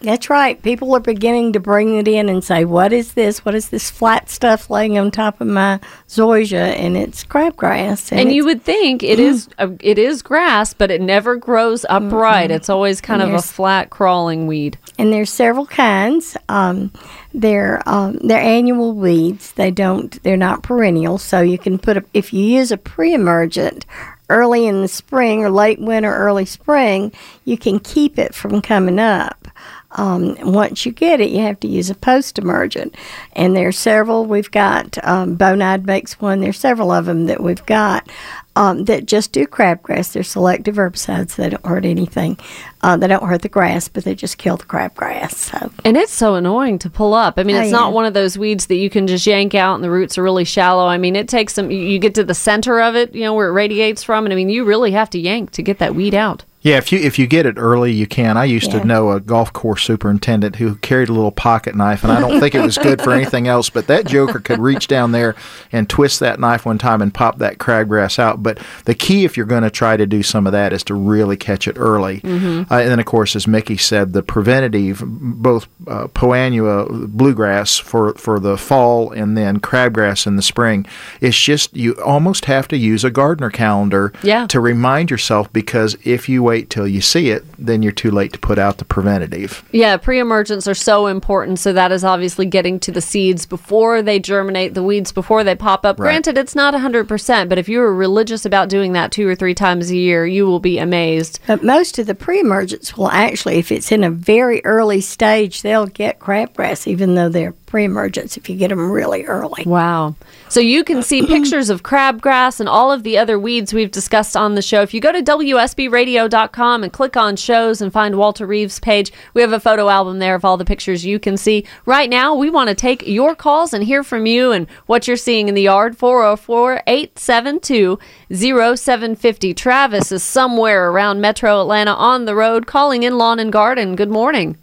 that's 0.00 0.28
right. 0.28 0.60
People 0.62 0.94
are 0.94 1.00
beginning 1.00 1.54
to 1.54 1.60
bring 1.60 1.96
it 1.98 2.06
in 2.06 2.28
and 2.28 2.44
say, 2.44 2.64
"What 2.64 2.92
is 2.92 3.14
this? 3.14 3.44
What 3.44 3.54
is 3.54 3.70
this 3.70 3.90
flat 3.90 4.28
stuff 4.28 4.68
laying 4.68 4.98
on 4.98 5.10
top 5.10 5.40
of 5.40 5.46
my 5.46 5.80
zoysia?" 6.08 6.76
And 6.78 6.96
it's 6.96 7.24
crabgrass. 7.24 8.12
And 8.12 8.30
you 8.32 8.42
it's- 8.42 8.44
would 8.44 8.62
think 8.64 9.02
it 9.02 9.18
is 9.18 9.48
a, 9.58 9.70
it 9.80 9.98
is 9.98 10.20
grass, 10.22 10.74
but 10.74 10.90
it 10.90 11.00
never 11.00 11.36
grows 11.36 11.86
upright. 11.88 12.50
It's 12.50 12.68
always 12.68 13.00
kind 13.00 13.22
of 13.22 13.32
a 13.32 13.40
flat 13.42 13.90
crawling 13.90 14.46
weed. 14.46 14.76
and 14.98 15.12
there's 15.12 15.30
several 15.30 15.66
kinds. 15.66 16.36
Um, 16.48 16.92
they're 17.32 17.82
um, 17.86 18.18
they're 18.22 18.38
annual 18.40 18.92
weeds. 18.94 19.52
They 19.52 19.70
don't. 19.70 20.22
They're 20.22 20.36
not 20.36 20.62
perennial. 20.62 21.18
So 21.18 21.40
you 21.40 21.58
can 21.58 21.78
put 21.78 21.96
a, 21.96 22.04
if 22.12 22.32
you 22.32 22.44
use 22.44 22.70
a 22.70 22.76
pre-emergent 22.76 23.86
early 24.30 24.66
in 24.66 24.80
the 24.82 24.88
spring 24.88 25.44
or 25.44 25.50
late 25.50 25.78
winter, 25.80 26.14
early 26.14 26.44
spring, 26.46 27.12
you 27.44 27.58
can 27.58 27.78
keep 27.78 28.18
it 28.18 28.34
from 28.34 28.60
coming 28.62 28.98
up. 28.98 29.48
Um, 29.94 30.36
once 30.40 30.84
you 30.84 30.92
get 30.92 31.20
it, 31.20 31.30
you 31.30 31.40
have 31.40 31.60
to 31.60 31.68
use 31.68 31.88
a 31.90 31.94
post-emergent, 31.94 32.96
and 33.34 33.56
there's 33.56 33.78
several. 33.78 34.26
We've 34.26 34.50
got 34.50 34.98
um, 35.06 35.36
Bonide 35.36 35.84
makes 35.86 36.20
one. 36.20 36.40
There's 36.40 36.58
several 36.58 36.90
of 36.90 37.06
them 37.06 37.26
that 37.26 37.40
we've 37.42 37.64
got 37.66 38.08
um, 38.56 38.84
that 38.84 39.06
just 39.06 39.32
do 39.32 39.46
crabgrass. 39.46 40.12
They're 40.12 40.22
selective 40.22 40.76
herbicides. 40.76 41.36
They 41.36 41.50
don't 41.50 41.64
hurt 41.66 41.84
anything. 41.84 42.38
Uh, 42.82 42.96
they 42.96 43.06
don't 43.06 43.26
hurt 43.26 43.42
the 43.42 43.48
grass, 43.48 43.88
but 43.88 44.04
they 44.04 44.14
just 44.14 44.38
kill 44.38 44.56
the 44.56 44.64
crabgrass. 44.64 45.32
So 45.32 45.70
And 45.84 45.96
it's 45.96 46.12
so 46.12 46.34
annoying 46.34 46.78
to 46.80 46.90
pull 46.90 47.14
up. 47.14 47.34
I 47.38 47.42
mean, 47.42 47.56
Oh, 47.56 47.60
it's 47.60 47.70
yeah. 47.70 47.78
not 47.78 47.92
one 47.92 48.04
of 48.04 48.14
those 48.14 48.36
weeds 48.38 48.66
that 48.66 48.76
you 48.76 48.90
can 48.90 49.06
just 49.06 49.26
yank 49.26 49.54
out 49.54 49.74
and 49.76 49.82
the 49.84 49.90
roots 49.90 50.18
are 50.18 50.22
really 50.22 50.44
shallow. 50.44 50.86
I 50.86 50.98
mean, 50.98 51.16
it 51.16 51.28
takes 51.28 51.54
some, 51.54 51.70
you 51.70 51.98
get 51.98 52.14
to 52.16 52.24
the 52.24 52.34
center 52.34 52.80
of 52.80 52.94
it, 52.94 53.14
you 53.14 53.22
know, 53.22 53.34
where 53.34 53.48
it 53.48 53.52
radiates 53.52 54.02
from. 54.02 54.24
And 54.26 54.32
I 54.32 54.36
mean, 54.36 54.50
you 54.50 54.64
really 54.64 54.90
have 54.92 55.10
to 55.10 55.18
yank 55.18 55.50
to 55.52 55.62
get 55.62 55.78
that 55.78 55.94
weed 55.94 56.14
out. 56.14 56.44
Yeah, 56.64 56.78
if 56.78 56.90
you 56.92 56.98
if 56.98 57.18
you 57.18 57.26
get 57.26 57.44
it 57.44 57.56
early, 57.58 57.92
you 57.92 58.06
can. 58.06 58.38
I 58.38 58.44
used 58.46 58.72
Yeah. 58.72 58.80
to 58.80 58.86
know 58.86 59.10
a 59.10 59.20
golf 59.20 59.52
course 59.52 59.82
superintendent 59.82 60.56
who 60.56 60.76
carried 60.76 61.10
a 61.10 61.12
little 61.12 61.30
pocket 61.30 61.74
knife, 61.74 62.02
and 62.02 62.10
I 62.10 62.20
don't 62.20 62.40
think 62.40 62.54
it 62.54 62.62
was 62.62 62.78
good 62.78 63.02
for 63.02 63.12
anything 63.12 63.46
else. 63.46 63.68
But 63.68 63.86
that 63.88 64.06
joker 64.06 64.38
could 64.38 64.58
reach 64.58 64.88
down 64.88 65.12
there 65.12 65.34
and 65.72 65.90
twist 65.90 66.20
that 66.20 66.40
knife 66.40 66.64
one 66.64 66.78
time 66.78 67.02
and 67.02 67.12
pop 67.12 67.36
that 67.38 67.58
crabgrass 67.58 68.18
out. 68.18 68.42
But 68.42 68.58
the 68.86 68.94
key, 68.94 69.26
if 69.26 69.36
you're 69.36 69.44
going 69.44 69.62
to 69.62 69.70
try 69.70 69.98
to 69.98 70.06
do 70.06 70.22
some 70.22 70.46
of 70.46 70.52
that, 70.52 70.72
is 70.72 70.82
to 70.84 70.94
really 70.94 71.36
catch 71.36 71.68
it 71.68 71.76
early. 71.78 72.22
Uh, 72.24 72.64
and 72.70 72.90
then, 72.90 72.98
of 72.98 73.04
course, 73.04 73.36
as 73.36 73.46
Mickey 73.46 73.76
said, 73.76 74.14
the 74.14 74.22
preventative, 74.22 75.02
both 75.06 75.68
uh, 75.86 76.06
Poa 76.14 76.38
annua 76.38 77.08
bluegrass 77.08 77.76
for 77.76 78.14
for 78.14 78.40
the 78.40 78.56
fall, 78.56 79.10
and 79.12 79.36
then 79.36 79.60
crabgrass 79.60 80.26
in 80.26 80.36
the 80.36 80.42
spring. 80.42 80.86
It's 81.20 81.38
just 81.38 81.76
you 81.76 81.92
almost 82.02 82.46
have 82.46 82.68
to 82.68 82.78
use 82.78 83.04
a 83.04 83.10
gardener 83.10 83.50
calendar 83.50 84.14
Yeah. 84.22 84.46
to 84.46 84.60
remind 84.60 85.10
yourself 85.10 85.52
because 85.52 85.98
if 86.04 86.26
you 86.26 86.42
wait 86.42 86.53
till 86.62 86.86
you 86.86 87.00
see 87.00 87.30
it, 87.30 87.44
then 87.58 87.82
you're 87.82 87.92
too 87.92 88.10
late 88.10 88.32
to 88.32 88.38
put 88.38 88.58
out 88.58 88.78
the 88.78 88.84
preventative. 88.84 89.64
Yeah, 89.72 89.96
pre-emergents 89.96 90.66
are 90.66 90.74
so 90.74 91.06
important. 91.06 91.58
So 91.58 91.72
that 91.72 91.92
is 91.92 92.04
obviously 92.04 92.46
getting 92.46 92.80
to 92.80 92.92
the 92.92 93.00
seeds 93.00 93.46
before 93.46 94.02
they 94.02 94.18
germinate, 94.18 94.74
the 94.74 94.82
weeds 94.82 95.12
before 95.12 95.44
they 95.44 95.54
pop 95.54 95.84
up. 95.84 95.98
Right. 95.98 96.08
Granted, 96.08 96.38
it's 96.38 96.54
not 96.54 96.74
100%, 96.74 97.48
but 97.48 97.58
if 97.58 97.68
you're 97.68 97.92
religious 97.92 98.44
about 98.44 98.68
doing 98.68 98.92
that 98.92 99.12
two 99.12 99.28
or 99.28 99.34
three 99.34 99.54
times 99.54 99.90
a 99.90 99.96
year, 99.96 100.26
you 100.26 100.46
will 100.46 100.60
be 100.60 100.78
amazed. 100.78 101.40
But 101.46 101.62
most 101.62 101.98
of 101.98 102.06
the 102.06 102.14
pre-emergents 102.14 102.96
will 102.96 103.10
actually, 103.10 103.56
if 103.56 103.72
it's 103.72 103.92
in 103.92 104.04
a 104.04 104.10
very 104.10 104.64
early 104.64 105.00
stage, 105.00 105.62
they'll 105.62 105.86
get 105.86 106.18
crabgrass, 106.18 106.86
even 106.86 107.14
though 107.14 107.28
they're 107.28 107.54
pre-emergents. 107.74 108.36
If 108.36 108.48
you 108.48 108.54
get 108.54 108.68
them 108.68 108.92
really 108.92 109.24
early. 109.24 109.64
Wow. 109.66 110.14
So 110.48 110.60
you 110.60 110.84
can 110.84 111.02
see 111.02 111.26
pictures 111.26 111.70
of 111.70 111.82
crabgrass 111.82 112.60
and 112.60 112.68
all 112.68 112.92
of 112.92 113.02
the 113.02 113.18
other 113.18 113.36
weeds 113.36 113.74
we've 113.74 113.90
discussed 113.90 114.36
on 114.36 114.54
the 114.54 114.62
show. 114.62 114.82
If 114.82 114.94
you 114.94 115.00
go 115.00 115.10
to 115.10 115.20
WSBradio.com 115.20 116.84
and 116.84 116.92
click 116.92 117.16
on 117.16 117.34
shows 117.34 117.80
and 117.80 117.92
find 117.92 118.16
Walter 118.16 118.46
Reeves' 118.46 118.78
page, 118.78 119.12
we 119.32 119.42
have 119.42 119.52
a 119.52 119.58
photo 119.58 119.88
album 119.88 120.20
there 120.20 120.36
of 120.36 120.44
all 120.44 120.56
the 120.56 120.64
pictures 120.64 121.04
you 121.04 121.18
can 121.18 121.36
see. 121.36 121.66
Right 121.84 122.08
now, 122.08 122.32
we 122.32 122.48
want 122.48 122.68
to 122.68 122.76
take 122.76 123.04
your 123.08 123.34
calls 123.34 123.72
and 123.72 123.82
hear 123.82 124.04
from 124.04 124.24
you 124.24 124.52
and 124.52 124.70
what 124.86 125.08
you're 125.08 125.16
seeing 125.16 125.48
in 125.48 125.56
the 125.56 125.62
yard. 125.62 125.98
404 125.98 126.84
872 126.86 127.98
0750. 128.30 129.52
Travis 129.52 130.12
is 130.12 130.22
somewhere 130.22 130.92
around 130.92 131.20
Metro 131.20 131.60
Atlanta 131.60 131.94
on 131.94 132.24
the 132.24 132.36
road 132.36 132.68
calling 132.68 133.02
in 133.02 133.18
Lawn 133.18 133.40
and 133.40 133.52
Garden. 133.52 133.96
Good 133.96 134.10
morning. 134.10 134.58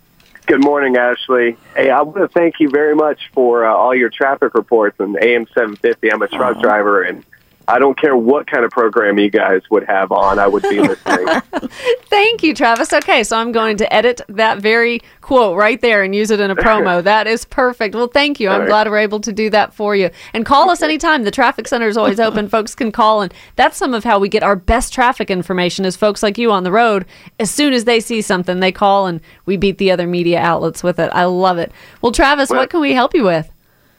Good 0.51 0.65
morning, 0.65 0.97
Ashley. 0.97 1.55
Hey, 1.77 1.89
I 1.89 2.01
want 2.01 2.17
to 2.17 2.27
thank 2.27 2.55
you 2.59 2.69
very 2.69 2.93
much 2.93 3.31
for 3.31 3.65
uh, 3.65 3.73
all 3.73 3.95
your 3.95 4.09
traffic 4.09 4.53
reports 4.53 4.99
on 4.99 5.15
AM 5.23 5.47
750. 5.47 6.11
I'm 6.11 6.21
a 6.21 6.27
truck 6.27 6.59
driver, 6.59 7.03
and 7.03 7.23
I 7.71 7.79
don't 7.79 7.97
care 7.97 8.17
what 8.17 8.47
kind 8.47 8.65
of 8.65 8.71
program 8.71 9.17
you 9.17 9.29
guys 9.29 9.61
would 9.69 9.85
have 9.85 10.11
on, 10.11 10.39
I 10.39 10.47
would 10.47 10.63
be 10.63 10.81
listening. 10.81 11.27
Thank 12.09 12.43
you, 12.43 12.53
Travis. 12.53 12.91
Okay, 12.91 13.23
so 13.23 13.37
I'm 13.37 13.53
going 13.53 13.77
to 13.77 13.93
edit 13.93 14.19
that 14.27 14.59
very 14.59 14.99
quote 15.21 15.57
right 15.57 15.79
there 15.79 16.03
and 16.03 16.13
use 16.13 16.31
it 16.31 16.41
in 16.41 16.51
a 16.51 16.55
promo. 16.55 17.01
that 17.05 17.27
is 17.27 17.45
perfect. 17.45 17.95
Well, 17.95 18.07
thank 18.07 18.41
you. 18.41 18.49
I'm 18.49 18.53
All 18.55 18.59
right. 18.61 18.67
glad 18.67 18.89
we're 18.89 18.97
able 18.97 19.21
to 19.21 19.31
do 19.31 19.49
that 19.51 19.73
for 19.73 19.95
you. 19.95 20.09
And 20.33 20.45
call 20.45 20.69
us 20.69 20.81
anytime. 20.81 21.23
The 21.23 21.31
traffic 21.31 21.65
center 21.65 21.87
is 21.87 21.95
always 21.95 22.19
open. 22.19 22.49
folks 22.49 22.75
can 22.75 22.91
call, 22.91 23.21
and 23.21 23.33
that's 23.55 23.77
some 23.77 23.93
of 23.93 24.03
how 24.03 24.19
we 24.19 24.27
get 24.27 24.43
our 24.43 24.57
best 24.57 24.91
traffic 24.93 25.31
information. 25.31 25.85
Is 25.85 25.95
folks 25.95 26.21
like 26.21 26.37
you 26.37 26.51
on 26.51 26.65
the 26.65 26.71
road. 26.73 27.05
As 27.39 27.49
soon 27.49 27.71
as 27.71 27.85
they 27.85 28.01
see 28.01 28.21
something, 28.21 28.59
they 28.59 28.73
call, 28.73 29.07
and 29.07 29.21
we 29.45 29.55
beat 29.55 29.77
the 29.77 29.91
other 29.91 30.07
media 30.07 30.39
outlets 30.39 30.83
with 30.83 30.99
it. 30.99 31.09
I 31.13 31.23
love 31.23 31.57
it. 31.57 31.71
Well, 32.01 32.11
Travis, 32.11 32.49
Well- 32.49 32.59
what 32.59 32.69
can 32.69 32.81
we 32.81 32.93
help 32.93 33.13
you 33.15 33.23
with? 33.23 33.49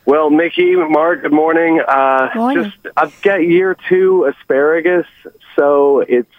Well, 0.04 0.30
Mickey, 0.30 0.74
Mark, 0.74 1.22
good 1.22 1.32
morning. 1.32 1.80
Uh, 1.80 2.30
Morning. 2.34 2.64
Just 2.64 2.76
I've 2.96 3.22
got 3.22 3.36
year 3.36 3.76
two 3.88 4.24
asparagus, 4.24 5.06
so 5.56 6.00
it's 6.00 6.32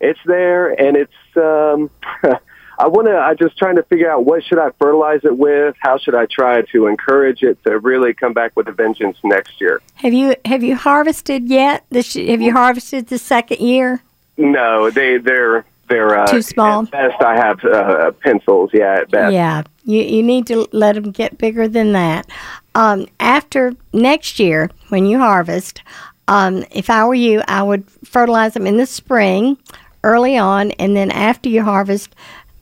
it's 0.00 0.20
there, 0.26 0.70
and 0.70 0.96
it's. 0.96 1.36
Um, 1.36 1.90
I 2.76 2.88
want 2.88 3.06
to. 3.06 3.16
I'm 3.16 3.36
just 3.36 3.56
trying 3.56 3.76
to 3.76 3.84
figure 3.84 4.10
out 4.10 4.24
what 4.24 4.42
should 4.44 4.58
I 4.58 4.70
fertilize 4.80 5.20
it 5.24 5.36
with. 5.36 5.76
How 5.78 5.96
should 5.98 6.14
I 6.14 6.26
try 6.26 6.62
to 6.62 6.86
encourage 6.86 7.42
it 7.42 7.62
to 7.64 7.78
really 7.78 8.14
come 8.14 8.32
back 8.32 8.52
with 8.56 8.66
a 8.68 8.72
vengeance 8.72 9.16
next 9.22 9.60
year? 9.60 9.80
Have 9.96 10.12
you 10.12 10.34
have 10.44 10.64
you 10.64 10.74
harvested 10.74 11.48
yet? 11.48 11.84
This 11.90 12.14
have 12.14 12.40
you 12.40 12.52
harvested 12.52 13.08
the 13.08 13.18
second 13.18 13.60
year? 13.60 14.02
No, 14.36 14.90
they 14.90 15.18
they're 15.18 15.64
they're 15.88 16.18
uh, 16.18 16.26
Too 16.26 16.42
small? 16.42 16.82
At 16.82 16.90
best, 16.90 17.22
I 17.22 17.36
have 17.36 17.64
uh, 17.64 18.10
pencils. 18.22 18.70
Yeah, 18.72 19.00
at 19.00 19.10
best. 19.10 19.32
Yeah, 19.32 19.62
you 19.84 20.02
you 20.02 20.22
need 20.22 20.46
to 20.48 20.68
let 20.72 20.94
them 20.94 21.10
get 21.10 21.38
bigger 21.38 21.68
than 21.68 21.92
that. 21.92 22.28
Um, 22.74 23.06
after 23.20 23.72
next 23.92 24.38
year, 24.38 24.70
when 24.88 25.06
you 25.06 25.18
harvest, 25.18 25.82
um, 26.28 26.64
if 26.70 26.90
I 26.90 27.04
were 27.06 27.14
you, 27.14 27.42
I 27.48 27.62
would 27.62 27.84
fertilize 28.04 28.54
them 28.54 28.66
in 28.66 28.76
the 28.76 28.86
spring, 28.86 29.56
early 30.02 30.36
on, 30.36 30.72
and 30.72 30.96
then 30.96 31.10
after 31.10 31.48
you 31.48 31.62
harvest, 31.62 32.14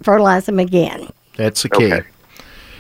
fertilize 0.03 0.47
them 0.47 0.59
again. 0.59 1.09
That's 1.37 1.63
the 1.63 1.69
key. 1.71 1.93
Okay. 1.93 2.07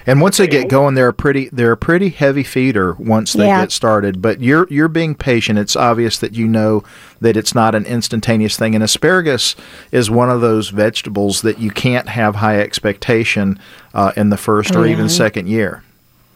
And 0.07 0.21
once 0.21 0.37
they 0.38 0.47
get 0.47 0.69
going, 0.69 0.95
they're 0.95 1.09
a 1.09 1.12
pretty 1.15 1.49
they're 1.53 1.73
a 1.73 1.77
pretty 1.77 2.09
heavy 2.09 2.43
feeder 2.43 2.95
once 2.95 3.33
they 3.33 3.47
Yeah. 3.47 3.61
get 3.62 3.73
started. 3.73 4.21
But 4.21 4.41
you're 4.41 4.67
you're 4.71 4.88
being 4.88 5.15
patient. 5.15 5.59
It's 5.59 5.77
obvious 5.77 6.19
that 6.19 6.35
you 6.35 6.47
know 6.49 6.83
that 7.21 7.37
it's 7.37 7.55
not 7.55 7.75
an 7.75 7.87
instantaneous 7.87 8.57
thing. 8.57 8.75
And 8.75 8.83
asparagus 8.83 9.55
is 9.93 10.11
one 10.11 10.31
of 10.31 10.41
those 10.41 10.71
vegetables 10.71 11.43
that 11.43 11.59
you 11.61 11.71
can't 11.71 12.09
have 12.09 12.37
high 12.37 12.61
expectation 12.61 13.59
uh, 13.95 14.12
in 14.17 14.31
the 14.31 14.37
first 14.37 14.75
or 14.75 14.87
even 14.87 15.09
second 15.09 15.49
year. 15.49 15.83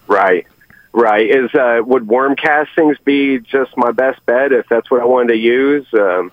Right. 0.06 0.46
Right. 0.92 1.28
Is 1.28 1.54
uh, 1.54 1.80
would 1.84 2.06
worm 2.08 2.36
castings 2.36 2.96
be 3.04 3.38
just 3.40 3.76
my 3.76 3.90
best 3.90 4.24
bet 4.24 4.52
if 4.52 4.66
that's 4.68 4.90
what 4.90 5.00
I 5.02 5.04
wanted 5.04 5.34
to 5.34 5.38
use? 5.38 5.86
Um, 5.92 6.30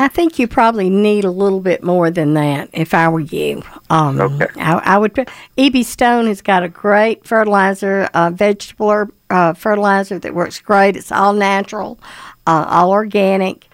I 0.00 0.08
think 0.08 0.38
you 0.38 0.46
probably 0.46 0.88
need 0.88 1.24
a 1.24 1.30
little 1.30 1.60
bit 1.60 1.82
more 1.82 2.10
than 2.10 2.34
that. 2.34 2.70
If 2.72 2.94
I 2.94 3.08
were 3.08 3.20
you, 3.20 3.62
um, 3.90 4.20
Okay. 4.20 4.46
I, 4.56 4.74
I 4.78 4.98
would. 4.98 5.28
E.B. 5.56 5.82
Stone 5.82 6.26
has 6.26 6.40
got 6.40 6.62
a 6.62 6.68
great 6.68 7.24
fertilizer, 7.26 8.08
uh, 8.14 8.30
vegetable 8.30 9.06
uh, 9.30 9.54
fertilizer 9.54 10.18
that 10.20 10.34
works 10.34 10.60
great. 10.60 10.96
It's 10.96 11.10
all 11.10 11.32
natural, 11.32 11.98
uh, 12.46 12.64
all 12.68 12.90
organic, 12.90 13.66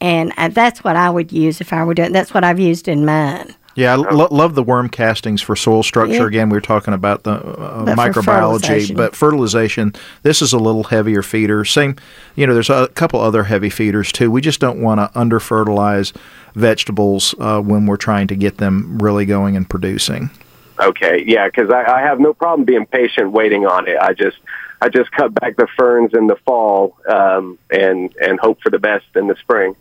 and 0.00 0.32
uh, 0.36 0.48
that's 0.48 0.84
what 0.84 0.96
I 0.96 1.10
would 1.10 1.32
use 1.32 1.60
if 1.60 1.72
I 1.72 1.82
were 1.84 1.94
doing. 1.94 2.12
That's 2.12 2.32
what 2.32 2.44
I've 2.44 2.60
used 2.60 2.86
in 2.86 3.04
mine. 3.04 3.54
Yeah, 3.74 3.92
I 3.92 3.96
lo- 3.96 4.28
love 4.30 4.54
the 4.54 4.62
worm 4.62 4.88
castings 4.90 5.40
for 5.40 5.56
soil 5.56 5.82
structure. 5.82 6.14
Yeah. 6.14 6.26
Again, 6.26 6.48
we 6.50 6.56
were 6.56 6.60
talking 6.60 6.92
about 6.92 7.22
the 7.22 7.32
uh, 7.32 7.84
But 7.86 7.96
microbiology, 7.96 8.24
fertilization. 8.24 8.96
but 8.96 9.16
fertilization. 9.16 9.94
This 10.22 10.42
is 10.42 10.52
a 10.52 10.58
little 10.58 10.84
heavier 10.84 11.22
feeder. 11.22 11.64
Same, 11.64 11.96
you 12.36 12.46
know, 12.46 12.52
there's 12.54 12.68
a 12.70 12.88
couple 12.88 13.20
other 13.20 13.44
heavy 13.44 13.70
feeders 13.70 14.12
too. 14.12 14.30
We 14.30 14.40
just 14.42 14.60
don't 14.60 14.80
want 14.82 15.00
to 15.00 15.10
under 15.18 15.40
fertilize 15.40 16.12
vegetables 16.54 17.34
uh, 17.38 17.60
when 17.60 17.86
we're 17.86 17.96
trying 17.96 18.26
to 18.28 18.36
get 18.36 18.58
them 18.58 18.98
really 18.98 19.24
going 19.24 19.56
and 19.56 19.68
producing. 19.68 20.30
okay. 20.78 21.22
Yeah, 21.26 21.46
because 21.46 21.70
I, 21.70 21.84
I 21.84 22.00
have 22.02 22.20
no 22.20 22.34
problem 22.34 22.64
being 22.64 22.84
patient 22.86 23.32
waiting 23.32 23.66
on 23.66 23.88
it. 23.88 23.96
I 23.98 24.12
just 24.12 24.36
I 24.82 24.88
just 24.90 25.10
cut 25.12 25.32
back 25.34 25.56
the 25.56 25.66
ferns 25.78 26.10
in 26.12 26.26
the 26.26 26.36
fall 26.44 26.96
um, 27.08 27.58
and 27.70 28.14
and 28.20 28.38
hope 28.38 28.60
for 28.62 28.68
the 28.70 28.78
best 28.78 29.06
in 29.14 29.28
the 29.28 29.36
spring. 29.36 29.76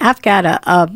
I've 0.00 0.22
got 0.22 0.46
a, 0.46 0.58
a 0.70 0.90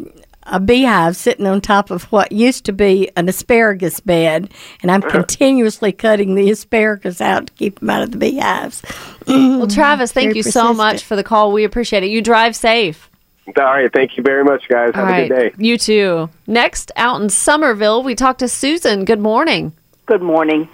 a 0.46 0.60
beehive 0.60 1.16
sitting 1.16 1.46
on 1.46 1.60
top 1.60 1.90
of 1.90 2.04
what 2.04 2.32
used 2.32 2.64
to 2.66 2.72
be 2.72 3.10
an 3.16 3.28
asparagus 3.28 4.00
bed, 4.00 4.50
and 4.82 4.90
I'm 4.90 5.02
uh-huh. 5.02 5.10
continuously 5.10 5.92
cutting 5.92 6.34
the 6.34 6.50
asparagus 6.50 7.20
out 7.20 7.48
to 7.48 7.52
keep 7.54 7.80
them 7.80 7.90
out 7.90 8.02
of 8.02 8.12
the 8.12 8.18
beehives. 8.18 8.82
Well, 9.26 9.38
mm-hmm. 9.38 9.74
Travis, 9.74 10.12
thank 10.12 10.28
Very 10.28 10.36
you 10.38 10.42
so 10.42 10.72
much 10.72 11.04
for 11.04 11.16
the 11.16 11.24
call. 11.24 11.52
We 11.52 11.64
appreciate 11.64 12.02
it. 12.02 12.10
You 12.10 12.22
drive 12.22 12.54
safe. 12.54 13.10
All 13.56 13.64
right. 13.64 13.92
Thank 13.92 14.16
you 14.16 14.22
very 14.22 14.42
much, 14.42 14.68
guys. 14.68 14.90
Have 14.94 15.04
All 15.04 15.10
a 15.10 15.12
right. 15.12 15.28
good 15.28 15.36
day. 15.36 15.54
You 15.56 15.78
too. 15.78 16.30
Next, 16.46 16.90
out 16.96 17.20
in 17.20 17.28
Summerville, 17.28 18.02
we 18.02 18.14
talked 18.14 18.40
to 18.40 18.48
Susan. 18.48 19.04
Good 19.04 19.20
morning. 19.20 19.72
Good 20.06 20.22
morning. 20.22 20.68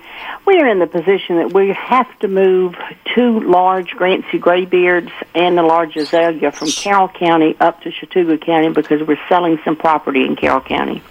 We 0.47 0.61
are 0.61 0.66
in 0.68 0.79
the 0.79 0.87
position 0.87 1.37
that 1.38 1.55
we 1.55 1.68
have 1.73 2.07
to 2.18 2.29
move 2.29 2.75
two 3.14 3.40
large 3.40 3.92
Grancy 3.92 4.38
graybeards 4.38 5.11
and 5.35 5.59
a 5.59 5.62
large 5.62 5.97
azalea 5.97 6.53
from 6.53 6.68
Carroll 6.68 7.09
County 7.09 7.57
up 7.59 7.81
to 7.83 7.90
Chattooga 7.90 8.38
County 8.45 8.68
because 8.68 9.01
we're 9.07 9.18
selling 9.31 9.59
some 9.64 9.77
property 9.77 10.27
in 10.27 10.37
Carroll 10.37 10.61
County. 10.61 11.03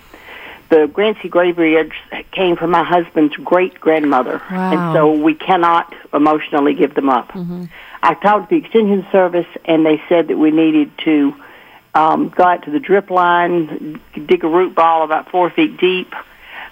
The 0.70 0.86
Grancy 0.94 1.30
graybeards 1.30 1.94
came 2.32 2.58
from 2.58 2.70
my 2.70 2.84
husband's 2.84 3.36
great 3.38 3.80
grandmother, 3.82 4.40
Wow. 4.52 4.72
and 4.72 4.96
so 4.96 5.12
we 5.24 5.34
cannot 5.34 5.92
emotionally 6.14 6.76
give 6.76 6.94
them 6.94 7.10
up. 7.10 7.32
I 8.04 8.14
talked 8.14 8.50
to 8.50 8.56
the 8.56 8.64
extension 8.64 9.06
service, 9.12 9.48
and 9.66 9.84
they 9.84 10.00
said 10.08 10.28
that 10.28 10.38
we 10.38 10.52
needed 10.52 10.92
to 11.06 11.34
um, 11.96 12.30
go 12.30 12.44
out 12.44 12.64
to 12.66 12.72
the 12.72 12.80
drip 12.80 13.10
line, 13.10 14.00
dig 14.14 14.44
a 14.44 14.48
root 14.48 14.76
ball 14.76 15.04
about 15.04 15.32
four 15.32 15.50
feet 15.50 15.78
deep. 15.78 16.14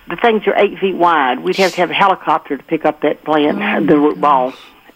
The 0.10 0.15
things 0.15 0.48
are 0.48 0.56
eight 0.58 0.80
feet 0.80 0.95
wide. 0.95 1.39
We'd 1.39 1.58
have 1.58 1.72
to 1.72 1.78
have 1.78 1.91
a 1.91 1.93
helicopter 1.93 2.58
to 2.58 2.63
pick 2.63 2.84
up 2.84 3.02
that 3.02 3.24
plant, 3.24 3.88
the 3.88 3.98
root 3.98 4.19
ball, 4.19 4.54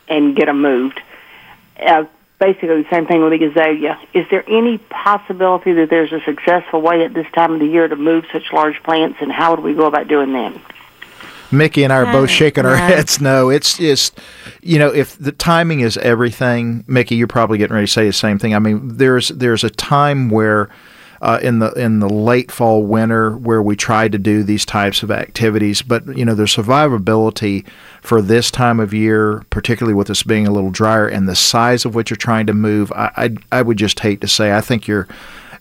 and 0.08 0.36
get 0.36 0.46
them 0.46 0.62
moved. 0.62 1.00
Uh, 1.80 2.06
basically, 2.40 2.82
the 2.82 2.90
same 2.90 3.06
thing 3.06 3.24
with 3.24 3.40
the 3.40 3.46
azalea. 3.46 4.00
Is 4.14 4.26
there 4.32 4.44
any 4.50 4.80
possibility 4.80 5.74
that 5.74 5.90
there's 5.90 6.12
a 6.12 6.20
successful 6.22 6.82
way 6.82 7.06
at 7.06 7.14
this 7.14 7.28
time 7.34 7.54
of 7.54 7.60
the 7.60 7.68
year 7.68 7.88
to 7.88 7.96
move 7.96 8.26
such 8.34 8.52
large 8.52 8.82
plants, 8.84 9.20
and 9.22 9.32
how 9.32 9.52
would 9.52 9.64
we 9.64 9.74
go 9.76 9.86
about 9.86 10.08
doing 10.08 10.34
that? 10.34 10.60
Mickey 11.52 11.84
and 11.84 11.94
I 11.94 11.98
are 11.98 12.12
both 12.12 12.30
shaking 12.32 12.66
our 12.66 12.76
heads. 12.76 13.22
No, 13.22 13.50
it's 13.50 13.78
just, 13.78 14.18
you 14.62 14.80
know, 14.80 14.90
if 14.92 15.18
the 15.18 15.32
timing 15.32 15.82
is 15.82 15.98
everything, 15.98 16.84
Mickey, 16.88 17.16
you're 17.16 17.28
probably 17.28 17.60
getting 17.60 17.76
ready 17.76 17.86
to 17.86 17.92
say 17.92 18.08
the 18.08 18.14
same 18.14 18.40
thing. 18.40 18.56
I 18.56 18.60
mean, 18.60 18.98
there's 18.98 19.28
there's 19.30 19.64
a 19.64 19.70
time 19.70 20.30
where 20.30 20.70
uh, 21.24 21.40
in 21.42 21.60
the 21.60 21.72
in 21.72 22.00
the 22.00 22.10
late 22.10 22.52
fall 22.52 22.84
winter 22.84 23.32
where 23.32 23.64
we 23.64 23.78
tried 23.78 24.12
to 24.12 24.18
do 24.18 24.44
these 24.44 24.66
types 24.66 25.04
of 25.04 25.10
activities. 25.10 25.82
But 25.82 26.18
you 26.18 26.26
know, 26.26 26.36
the 26.36 26.44
survivability 26.44 27.66
for 28.02 28.22
this 28.22 28.52
time 28.52 28.82
of 28.82 28.94
year, 28.94 29.46
particularly 29.50 29.96
with 29.96 30.10
us 30.10 30.22
being 30.22 30.46
a 30.46 30.52
little 30.52 30.70
drier 30.70 31.08
and 31.08 31.28
the 31.28 31.36
size 31.36 31.86
of 31.86 31.96
what 31.96 32.10
you're 32.10 32.18
trying 32.18 32.46
to 32.48 32.54
move, 32.54 32.92
I 32.92 33.12
I, 33.16 33.60
I 33.60 33.62
would 33.62 33.78
just 33.78 34.02
hate 34.02 34.20
to 34.20 34.28
say 34.28 34.54
I 34.54 34.60
think 34.60 34.86
you're 34.86 35.08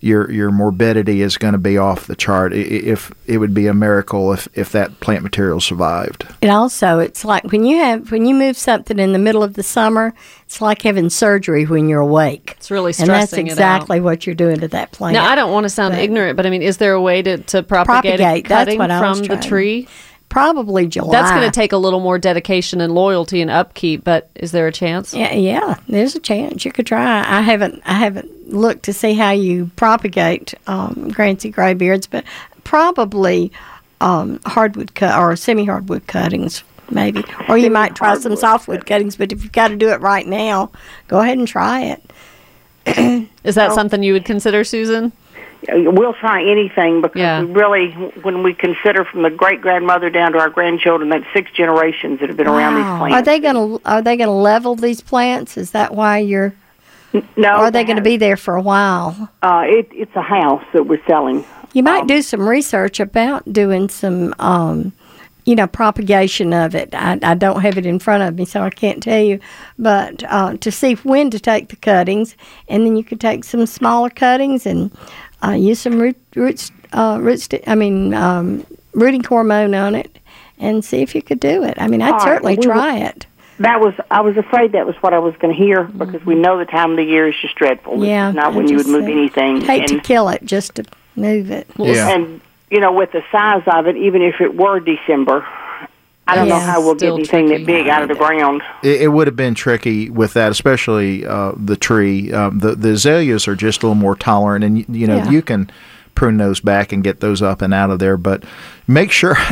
your 0.03 0.31
your 0.31 0.51
morbidity 0.51 1.23
is 1.23 1.39
going 1.39 1.53
to 1.53 1.59
be 1.59 1.79
off 1.79 2.07
the 2.09 2.17
chart. 2.17 2.53
If 2.53 3.13
it 3.27 3.39
would 3.39 3.55
be 3.55 3.69
a 3.69 3.73
miracle 3.75 4.33
if 4.33 4.49
if 4.55 4.73
that 4.73 4.99
plant 5.01 5.23
material 5.23 5.61
survived. 5.61 6.27
And 6.43 6.51
also, 6.51 6.99
it's 6.99 7.25
like 7.25 7.45
when 7.45 7.65
you 7.65 7.79
have 7.79 8.11
when 8.11 8.27
you 8.27 8.35
move 8.35 8.59
something 8.59 8.99
in 8.99 9.13
the 9.13 9.19
middle 9.21 9.43
of 9.45 9.55
the 9.55 9.63
summer, 9.63 10.13
it's 10.45 10.61
like 10.61 10.83
having 10.83 11.09
surgery 11.09 11.65
when 11.65 11.89
you're 11.89 12.01
awake. 12.01 12.55
It's 12.59 12.71
really 12.71 12.93
and 12.99 13.09
that's 13.09 13.29
stressing 13.31 13.47
it 13.47 13.51
exactly 13.53 13.99
out. 13.99 14.05
what 14.05 14.27
you're 14.27 14.35
doing 14.35 14.59
to 14.61 14.69
that 14.69 14.91
plant. 14.91 15.15
Now, 15.15 15.25
I 15.31 15.37
don't 15.37 15.53
want 15.53 15.65
to 15.65 15.71
sound 15.71 15.93
But- 15.95 16.01
ignorant, 16.03 16.37
but 16.37 16.47
I 16.47 16.51
mean, 16.51 16.63
is 16.63 16.79
there 16.79 16.95
a 16.95 17.01
way 17.01 17.23
to, 17.23 17.39
to 17.39 17.63
propagate, 17.63 18.19
Propagate, 18.19 18.47
a 18.47 18.49
that's 18.49 18.65
cutting 18.65 18.79
what 18.79 18.91
from 18.91 19.19
the 19.21 19.27
trying- 19.29 19.41
tree? 19.41 19.89
Probably 20.33 20.87
July. 20.87 21.13
That's 21.13 21.31
going 21.31 21.43
to 21.43 21.51
take 21.51 21.73
a 21.73 21.77
little 21.77 22.01
more 22.01 22.19
dedication 22.19 22.81
and 22.81 22.95
loyalty 22.95 23.43
and 23.43 23.51
upkeep, 23.51 24.03
but 24.03 24.31
is 24.35 24.51
there 24.51 24.67
a 24.67 24.73
chance? 24.73 25.13
Yeah, 25.13 25.35
yeah. 25.35 25.77
There's 25.89 26.15
a 26.15 26.21
chance 26.21 26.65
you 26.65 26.73
could 26.73 26.87
try. 26.87 27.19
I 27.21 27.43
haven't 27.43 27.83
I 27.85 27.93
haven't 27.93 28.49
looked 28.51 28.85
to 28.85 28.95
see 28.95 29.13
how 29.13 29.33
you 29.33 29.71
propagate 29.77 30.55
um, 30.67 31.11
Grancy 31.11 31.51
graybeards, 31.51 32.07
but 32.07 32.25
probably 32.65 33.53
um, 34.01 34.41
hardwood 34.47 34.95
cut 34.95 35.19
or 35.19 35.37
semi 35.37 35.67
hardwood 35.67 36.07
cuttings. 36.07 36.65
Maybe, 36.91 37.25
or 37.49 37.57
you 37.59 37.71
might 37.71 37.95
try 37.95 38.17
some 38.19 38.37
softwood 38.37 38.87
cuttings. 38.87 39.17
But 39.17 39.33
if 39.33 39.43
you've 39.43 39.53
got 39.53 39.69
to 39.69 39.77
do 39.77 39.91
it 39.91 40.01
right 40.01 40.27
now, 40.27 40.71
go 41.09 41.21
ahead 41.21 41.37
and 41.39 41.47
try 41.47 41.97
it. 42.87 43.29
Is 43.45 43.55
that 43.55 43.73
something 43.73 44.03
you 44.03 44.15
would 44.15 44.25
consider, 44.25 44.65
Susan? 44.65 45.13
We'll 45.69 46.15
try 46.15 46.43
anything 46.43 47.01
because 47.03 47.21
Yeah. 47.21 47.43
we 47.43 47.53
really, 47.53 47.91
when 48.23 48.43
we 48.43 48.53
consider 48.53 49.05
from 49.05 49.23
the 49.23 49.31
great 49.31 49.61
grandmother 49.61 50.11
down 50.11 50.33
to 50.33 50.39
our 50.39 50.51
grandchildren, 50.51 51.09
that's 51.11 51.25
six 51.33 51.51
generations 51.53 52.19
that 52.21 52.29
have 52.29 52.37
been 52.37 52.49
around 52.49 52.75
these 52.77 52.85
plants. 52.99 53.15
Are 53.17 53.23
they 53.23 53.39
going 53.39 53.55
to 53.55 53.81
Are 53.89 54.03
they 54.03 54.17
going 54.17 54.29
to 54.29 54.33
level 54.35 54.75
these 54.75 55.01
plants? 55.01 55.57
Is 55.57 55.71
that 55.71 55.95
why 55.95 56.19
you're? 56.19 56.53
No, 57.37 57.49
Or 57.51 57.65
are 57.65 57.71
they 57.71 57.85
going 57.85 57.97
to 57.97 58.03
be 58.03 58.17
there 58.17 58.37
for 58.39 58.57
a 58.57 58.63
while? 58.63 59.29
Uh, 59.43 59.65
it, 59.67 59.89
it's 59.93 60.17
a 60.17 60.23
house 60.23 60.65
that 60.73 60.87
we're 60.87 61.05
selling. 61.07 61.45
You 61.75 61.83
might 61.83 62.07
do 62.07 62.23
some 62.23 62.49
research 62.49 63.01
about 63.01 63.51
doing 63.53 63.89
some, 63.91 64.35
um, 64.39 64.93
you 65.45 65.55
know, 65.55 65.67
propagation 65.67 66.53
of 66.55 66.75
it. 66.75 66.95
I, 66.95 67.19
I 67.23 67.35
don't 67.35 67.61
have 67.61 67.77
it 67.77 67.85
in 67.87 67.99
front 67.99 68.23
of 68.23 68.35
me, 68.37 68.47
so 68.47 68.63
I 68.63 68.71
can't 68.71 69.03
tell 69.03 69.21
you. 69.23 69.41
But 69.79 70.25
uh, 70.25 70.57
to 70.57 70.71
see 70.73 70.95
when 70.95 71.31
to 71.31 71.39
take 71.39 71.69
the 71.69 71.77
cuttings, 71.77 72.35
and 72.69 72.87
then 72.87 72.97
you 72.97 73.05
could 73.05 73.21
take 73.21 73.45
some 73.45 73.67
smaller 73.67 74.09
cuttings 74.11 74.65
and 74.67 74.91
uh, 75.45 75.53
use 75.53 75.81
some 75.81 75.99
root, 75.99 76.17
roots, 76.35 76.71
uh, 76.93 77.19
roots. 77.21 77.49
I 77.67 77.75
mean, 77.75 78.15
um, 78.15 78.67
rooting 78.93 79.25
hormone 79.25 79.75
on 79.75 79.95
it, 79.95 80.19
and 80.59 80.85
see 80.85 81.03
if 81.03 81.15
you 81.15 81.23
could 81.23 81.41
do 81.41 81.65
it. 81.65 81.75
I 81.79 81.89
mean, 81.89 82.03
I'd 82.03 82.13
All 82.13 82.19
right, 82.19 82.23
certainly 82.25 82.55
well, 82.57 82.63
try 82.63 82.95
will- 82.99 83.07
it. 83.07 83.27
That 83.59 83.81
was, 83.81 83.95
I 84.11 84.23
was 84.23 84.37
afraid 84.37 84.73
that 84.73 84.87
was 84.87 84.97
what 85.03 85.15
I 85.15 85.21
was 85.21 85.37
going 85.37 85.55
to 85.55 85.63
hear 85.63 85.85
because 85.85 86.25
we 86.27 86.35
know 86.35 86.59
the 86.59 86.65
time 86.65 86.93
of 86.93 86.97
the 86.97 87.05
year 87.05 87.29
is 87.29 87.35
just 87.41 87.55
dreadful. 87.55 88.05
Yeah, 88.05 88.31
is 88.31 88.35
not 88.35 88.55
I 88.55 88.57
when 88.57 88.67
you 88.67 88.77
would 88.77 88.89
move 88.89 89.05
anything. 89.05 89.61
Hate 89.61 89.87
to 89.89 90.01
kill 90.01 90.31
it 90.31 90.45
just 90.45 90.77
to 90.77 90.85
move 91.15 91.51
it. 91.51 91.69
Yeah. 91.79 92.09
and 92.09 92.41
you 92.71 92.81
know, 92.81 92.91
with 92.91 93.13
the 93.13 93.23
size 93.31 93.63
of 93.67 93.87
it, 93.87 93.97
even 93.97 94.23
if 94.23 94.41
it 94.41 94.57
were 94.57 94.81
December, 94.81 95.47
I 96.33 96.35
don't 96.37 96.49
know 96.49 96.59
how 96.59 96.81
we'll 96.81 96.95
get 96.95 97.13
anything 97.13 97.49
that 97.49 97.67
big 97.67 97.89
out 97.89 98.03
of 98.03 98.09
the 98.09 98.15
ground. 98.15 98.63
It, 98.83 99.03
it 99.03 99.09
would 99.09 99.27
have 99.27 99.37
been 99.37 99.55
tricky 99.55 100.11
with 100.11 100.33
that, 100.35 100.51
especially 100.51 101.25
uh, 101.27 101.53
the 101.57 101.77
tree. 101.77 102.33
Um, 102.33 102.59
the 102.59 102.75
the 102.75 102.91
azaleas 102.93 103.47
are 103.49 103.55
just 103.57 103.83
a 103.83 103.87
little 103.87 103.95
more 104.01 104.17
tolerant, 104.17 104.65
and 104.65 104.79
you, 104.79 104.85
you 104.89 105.07
know 105.07 105.17
Yeah. 105.19 105.31
you 105.31 105.43
can 105.43 105.71
prune 106.15 106.37
those 106.37 106.61
back 106.61 106.93
and 106.93 107.03
get 107.03 107.21
those 107.21 107.41
up 107.43 107.63
and 107.63 107.73
out 107.73 107.91
of 107.91 107.99
there. 107.99 108.17
But 108.17 108.45
make 108.87 109.11
sure. 109.13 109.37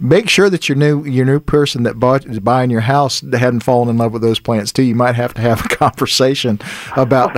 Make 0.00 0.28
sure 0.28 0.50
that 0.50 0.68
your 0.68 0.74
new 0.74 1.04
your 1.04 1.24
new 1.24 1.38
person 1.38 1.84
that 1.84 2.00
bought 2.00 2.26
is 2.26 2.40
buying 2.40 2.70
your 2.70 2.80
house 2.80 3.20
hadn't 3.20 3.60
fallen 3.60 3.88
in 3.88 3.98
love 3.98 4.12
with 4.12 4.20
those 4.20 4.40
plants 4.40 4.72
too. 4.72 4.82
You 4.82 4.96
might 4.96 5.14
have 5.14 5.32
to 5.34 5.40
have 5.40 5.64
a 5.64 5.68
conversation 5.76 6.58
about 6.96 7.36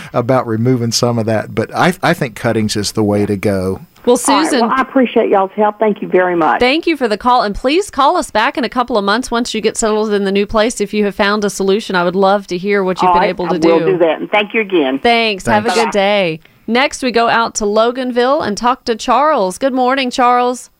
about 0.14 0.46
removing 0.46 0.92
some 0.92 1.18
of 1.18 1.26
that. 1.26 1.54
But 1.54 1.74
I 1.74 1.92
I 2.02 2.14
think 2.14 2.34
cuttings 2.34 2.74
is 2.74 2.92
the 2.92 3.04
way 3.04 3.26
to 3.26 3.36
go. 3.36 3.82
Well, 4.06 4.16
All 4.28 4.34
right, 4.36 4.44
Susan, 4.44 4.60
well, 4.60 4.70
I 4.70 4.82
appreciate 4.82 5.30
y'all's 5.30 5.50
help. 5.52 5.80
Thank 5.80 6.00
you 6.00 6.06
very 6.06 6.36
much. 6.36 6.60
thank 6.60 6.86
you 6.86 6.96
for 6.96 7.08
the 7.08 7.18
call. 7.18 7.42
And 7.42 7.56
please 7.56 7.90
call 7.90 8.16
us 8.16 8.30
back 8.30 8.56
in 8.56 8.62
a 8.62 8.68
couple 8.68 8.96
of 8.96 9.04
months 9.04 9.32
once 9.32 9.52
you 9.52 9.60
get 9.60 9.76
settled 9.76 10.12
in 10.12 10.22
the 10.24 10.30
new 10.30 10.46
place. 10.46 10.80
If 10.80 10.94
you 10.94 11.04
have 11.06 11.14
found 11.16 11.44
a 11.44 11.50
solution, 11.50 11.96
I 11.96 12.04
would 12.04 12.14
love 12.14 12.46
to 12.48 12.56
hear 12.56 12.84
what 12.84 13.02
you've 13.02 13.08
All 13.08 13.14
been 13.14 13.22
right, 13.22 13.28
able 13.30 13.46
I 13.46 13.58
to 13.58 13.68
will 13.68 13.78
do 13.80 13.98
that. 13.98 14.20
And 14.20 14.30
thank 14.30 14.54
you 14.54 14.60
again. 14.60 15.00
Thanks. 15.00 15.44
Have 15.46 15.66
a 15.66 15.74
good 15.74 15.90
day. 15.90 16.38
Next, 16.68 17.02
we 17.02 17.10
go 17.10 17.28
out 17.28 17.56
to 17.56 17.64
Loganville 17.64 18.46
and 18.46 18.56
talk 18.56 18.84
to 18.84 18.94
Charles. 18.94 19.58
Good 19.58 19.74
morning, 19.74 20.10
Charles. 20.10 20.70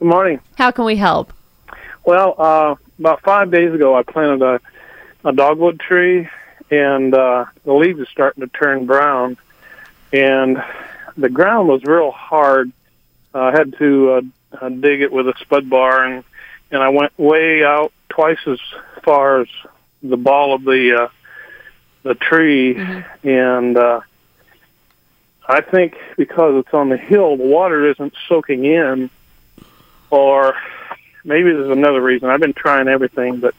Good 0.00 0.08
morning. 0.08 0.40
How 0.56 0.72
can 0.72 0.84
we 0.84 0.96
help? 0.96 1.32
Well, 2.04 2.34
uh, 2.36 2.74
about 2.98 3.22
five 3.22 3.52
days 3.52 3.72
ago, 3.72 3.96
I 3.96 4.02
planted 4.02 4.42
a, 4.42 4.60
a 5.28 5.32
dogwood 5.32 5.78
tree, 5.78 6.28
and 6.72 7.14
uh, 7.14 7.44
the 7.64 7.72
leaves 7.72 8.00
are 8.00 8.06
starting 8.06 8.40
to 8.40 8.48
turn 8.48 8.86
brown, 8.86 9.36
and 10.12 10.62
the 11.16 11.28
ground 11.28 11.68
was 11.68 11.82
real 11.84 12.10
hard. 12.10 12.72
Uh, 13.34 13.38
I 13.40 13.50
had 13.52 13.74
to 13.78 14.10
uh, 14.10 14.20
uh, 14.60 14.68
dig 14.68 15.02
it 15.02 15.12
with 15.12 15.28
a 15.28 15.34
spud 15.40 15.68
bar, 15.68 16.04
and 16.04 16.24
and 16.70 16.82
I 16.82 16.88
went 16.88 17.18
way 17.18 17.64
out 17.64 17.92
twice 18.08 18.38
as 18.46 18.58
far 19.02 19.40
as 19.42 19.48
the 20.02 20.16
ball 20.16 20.54
of 20.54 20.64
the 20.64 21.02
uh, 21.04 21.08
the 22.02 22.14
tree, 22.14 22.76
and 23.22 23.76
uh, 23.76 24.00
I 25.46 25.60
think 25.60 25.96
because 26.16 26.64
it's 26.64 26.74
on 26.74 26.88
the 26.88 26.96
hill, 26.96 27.36
the 27.36 27.44
water 27.44 27.90
isn't 27.90 28.14
soaking 28.28 28.64
in, 28.64 29.10
or 30.10 30.54
maybe 31.24 31.52
there's 31.52 31.70
another 31.70 32.00
reason. 32.00 32.28
I've 32.28 32.40
been 32.40 32.52
trying 32.54 32.88
everything, 32.88 33.40
but 33.40 33.54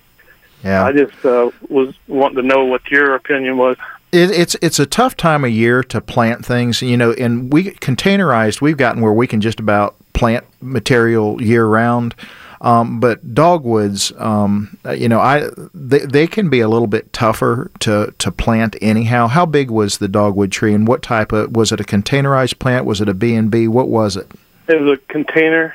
Yeah. 0.63 0.85
I 0.85 0.91
just 0.91 1.25
uh, 1.25 1.51
was 1.69 1.93
wanting 2.07 2.37
to 2.41 2.47
know 2.47 2.65
what 2.65 2.89
your 2.89 3.15
opinion 3.15 3.57
was. 3.57 3.77
It, 4.13 4.29
it's 4.31 4.55
it's 4.61 4.79
a 4.79 4.85
tough 4.85 5.17
time 5.17 5.43
of 5.43 5.49
year 5.51 5.83
to 5.85 5.99
plant 5.99 6.45
things, 6.45 6.81
you 6.81 6.95
know. 6.97 7.13
And 7.13 7.51
we 7.51 7.71
containerized. 7.71 8.61
We've 8.61 8.77
gotten 8.77 9.01
where 9.01 9.11
we 9.13 9.25
can 9.27 9.41
just 9.41 9.59
about 9.59 9.95
plant 10.13 10.45
material 10.61 11.41
year 11.41 11.65
round. 11.65 12.13
Um, 12.61 13.01
but 13.01 13.33
dogwoods, 13.33 14.13
um, 14.17 14.77
you 14.95 15.09
know, 15.09 15.19
I 15.19 15.49
they, 15.73 15.99
they 15.99 16.27
can 16.27 16.49
be 16.49 16.61
a 16.61 16.69
little 16.69 16.87
bit 16.87 17.11
tougher 17.11 17.69
to, 17.79 18.13
to 18.19 18.31
plant 18.31 18.77
anyhow. 18.81 19.27
How 19.27 19.45
big 19.45 19.69
was 19.69 19.97
the 19.97 20.07
dogwood 20.07 20.51
tree, 20.53 20.73
and 20.73 20.87
what 20.87 21.01
type 21.01 21.33
of 21.33 21.55
was 21.57 21.73
it? 21.73 21.81
A 21.81 21.83
containerized 21.83 22.59
plant? 22.59 22.85
Was 22.85 23.01
it 23.01 23.09
a 23.09 23.13
B 23.13 23.33
and 23.35 23.51
B? 23.51 23.67
What 23.67 23.89
was 23.89 24.15
it? 24.15 24.31
It 24.69 24.79
was 24.79 24.97
a 24.97 25.11
container, 25.11 25.73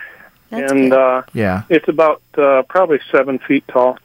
That's 0.48 0.72
and 0.72 0.92
uh, 0.94 1.22
Yeah. 1.34 1.64
it's 1.68 1.88
about 1.88 2.22
uh, 2.38 2.62
probably 2.70 3.00
seven 3.12 3.38
feet 3.40 3.68
tall. 3.68 3.98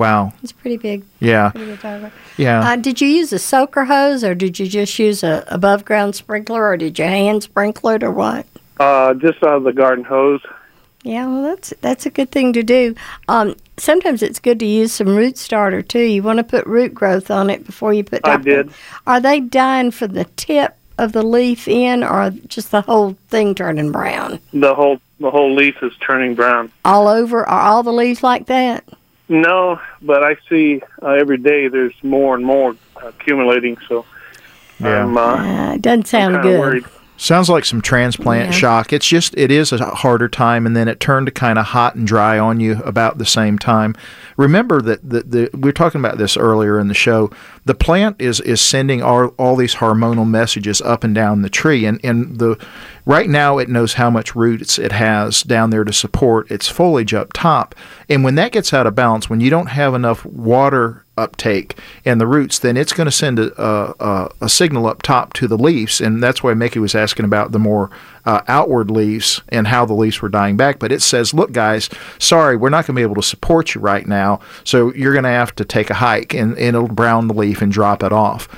Wow. 0.00 0.32
It's 0.42 0.52
pretty 0.52 0.78
big. 0.78 1.04
Yeah. 1.18 1.50
Pretty 1.50 1.76
big. 1.76 2.12
Yeah. 2.38 2.70
Uh, 2.70 2.76
did 2.76 3.02
you 3.02 3.06
use 3.06 3.34
a 3.34 3.38
soaker 3.38 3.84
hose, 3.84 4.24
or 4.24 4.34
did 4.34 4.58
you 4.58 4.66
just 4.66 4.98
use 4.98 5.22
a 5.22 5.44
above 5.48 5.84
ground 5.84 6.16
sprinkler, 6.16 6.66
or 6.66 6.78
did 6.78 6.98
you 6.98 7.04
hand 7.04 7.42
sprinkle 7.42 7.90
it, 7.90 8.02
or 8.02 8.10
what? 8.10 8.46
Uh, 8.78 9.12
just 9.12 9.42
out 9.42 9.58
of 9.58 9.64
the 9.64 9.74
garden 9.74 10.02
hose. 10.02 10.40
Yeah, 11.02 11.26
well, 11.26 11.42
that's 11.42 11.74
that's 11.82 12.06
a 12.06 12.10
good 12.10 12.30
thing 12.30 12.54
to 12.54 12.62
do. 12.62 12.94
Um, 13.28 13.56
sometimes 13.76 14.22
it's 14.22 14.38
good 14.38 14.58
to 14.60 14.66
use 14.66 14.90
some 14.90 15.14
root 15.14 15.36
starter 15.36 15.82
too. 15.82 16.00
You 16.00 16.22
want 16.22 16.38
to 16.38 16.44
put 16.44 16.66
root 16.66 16.94
growth 16.94 17.30
on 17.30 17.50
it 17.50 17.66
before 17.66 17.92
you 17.92 18.02
put. 18.02 18.22
I 18.24 18.36
top 18.36 18.42
did. 18.42 18.68
coat. 18.68 18.76
Are 19.06 19.20
they 19.20 19.40
dying 19.40 19.90
for 19.90 20.06
the 20.06 20.24
tip 20.24 20.78
of 20.96 21.12
the 21.12 21.22
leaf 21.22 21.68
in, 21.68 22.02
or 22.04 22.30
just 22.46 22.70
the 22.70 22.80
whole 22.80 23.18
thing 23.28 23.54
turning 23.54 23.92
brown? 23.92 24.40
The 24.54 24.74
whole 24.74 24.98
the 25.18 25.30
whole 25.30 25.54
leaf 25.54 25.76
is 25.82 25.92
turning 26.00 26.34
brown. 26.34 26.72
All 26.86 27.06
over? 27.06 27.46
Are 27.46 27.60
all 27.60 27.82
the 27.82 27.92
leaves 27.92 28.22
like 28.22 28.46
that? 28.46 28.82
No, 29.30 29.80
but 30.02 30.24
I 30.24 30.36
see 30.48 30.82
uh, 31.00 31.10
every 31.12 31.38
day 31.38 31.68
there's 31.68 31.94
more 32.02 32.34
and 32.34 32.44
more 32.44 32.74
accumulating. 33.02 33.78
So 33.88 34.04
Yeah. 34.80 35.04
I'm 35.04 35.16
uh, 35.16 35.20
Uh, 35.20 35.72
it 35.74 35.82
doesn't 35.82 36.08
sound 36.08 36.34
kind 36.34 36.46
of 36.46 36.50
good. 36.52 36.58
worried. 36.60 36.84
Sounds 37.22 37.50
like 37.50 37.66
some 37.66 37.82
transplant 37.82 38.46
Yeah. 38.46 38.50
shock. 38.50 38.94
It's 38.94 39.06
just 39.06 39.34
it 39.36 39.50
is 39.50 39.72
a 39.72 39.84
harder 39.94 40.26
time, 40.26 40.64
and 40.64 40.74
then 40.74 40.88
it 40.88 41.00
turned 41.00 41.26
to 41.26 41.30
kind 41.30 41.58
of 41.58 41.66
hot 41.66 41.94
and 41.94 42.06
dry 42.06 42.38
on 42.38 42.60
you 42.60 42.80
about 42.82 43.18
the 43.18 43.26
same 43.26 43.58
time. 43.58 43.94
Remember 44.38 44.80
that 44.80 45.06
the, 45.06 45.20
the 45.24 45.50
we 45.52 45.68
were 45.68 45.72
talking 45.72 46.00
about 46.00 46.16
this 46.16 46.38
earlier 46.38 46.80
in 46.80 46.88
the 46.88 46.94
show. 46.94 47.30
The 47.66 47.74
plant 47.74 48.16
is 48.18 48.40
is 48.40 48.62
sending 48.62 49.02
all, 49.02 49.26
all 49.36 49.54
these 49.54 49.74
hormonal 49.74 50.26
messages 50.26 50.80
up 50.80 51.04
and 51.04 51.14
down 51.14 51.42
the 51.42 51.50
tree, 51.50 51.84
and 51.84 52.00
and 52.02 52.38
the 52.38 52.56
right 53.04 53.28
now 53.28 53.58
it 53.58 53.68
knows 53.68 53.92
how 53.94 54.08
much 54.08 54.34
roots 54.34 54.78
it 54.78 54.92
has 54.92 55.42
down 55.42 55.68
there 55.68 55.84
to 55.84 55.92
support 55.92 56.50
its 56.50 56.68
foliage 56.68 57.12
up 57.12 57.34
top. 57.34 57.74
And 58.08 58.24
when 58.24 58.36
that 58.36 58.50
gets 58.52 58.72
out 58.72 58.86
of 58.86 58.94
balance, 58.94 59.28
when 59.28 59.40
you 59.40 59.50
don't 59.50 59.66
have 59.68 59.92
enough 59.92 60.24
water 60.24 61.04
uptake 61.20 61.76
in 62.04 62.18
the 62.18 62.26
roots, 62.26 62.58
then 62.58 62.76
it's 62.76 62.92
going 62.92 63.06
to 63.06 63.12
send 63.12 63.38
a, 63.38 63.62
a, 63.62 64.28
a, 64.40 64.48
signal 64.48 64.86
up 64.86 65.02
top 65.02 65.32
to 65.34 65.46
the 65.46 65.58
leaves, 65.58 66.00
and 66.00 66.22
that's 66.22 66.42
why 66.42 66.54
Mickey 66.54 66.78
was 66.78 66.94
asking 66.94 67.24
about 67.24 67.52
the 67.52 67.58
more 67.58 67.90
uh, 68.24 68.40
outward 68.48 68.90
leaves 68.90 69.40
and 69.50 69.68
how 69.68 69.84
the 69.84 69.94
leaves 69.94 70.20
were 70.20 70.28
dying 70.28 70.56
back. 70.56 70.78
But 70.78 70.92
it 70.92 71.02
says, 71.02 71.32
"Look, 71.34 71.52
guys, 71.52 71.88
sorry, 72.18 72.56
we're 72.56 72.70
not 72.70 72.86
going 72.86 72.94
to 72.94 72.98
be 72.98 73.02
able 73.02 73.14
to 73.16 73.22
support 73.22 73.74
you 73.74 73.80
right 73.80 74.06
now, 74.06 74.40
so 74.64 74.92
you're 74.94 75.12
going 75.12 75.24
to 75.24 75.30
have 75.30 75.54
to 75.56 75.64
take 75.64 75.90
a 75.90 75.94
hike, 75.94 76.34
and, 76.34 76.56
and 76.58 76.74
it'll 76.76 76.88
brown 76.88 77.28
the 77.28 77.34
leaf 77.34 77.62
and 77.62 77.70
drop 77.70 78.02
it 78.02 78.12
off." 78.12 78.48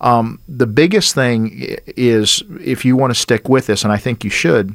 Um, 0.00 0.40
the 0.48 0.66
biggest 0.66 1.14
thing 1.14 1.76
is 1.86 2.42
if 2.60 2.84
you 2.84 2.96
want 2.96 3.12
to 3.12 3.20
stick 3.20 3.48
with 3.48 3.66
this, 3.66 3.84
and 3.84 3.92
I 3.92 3.98
think 3.98 4.24
you 4.24 4.30
should, 4.30 4.74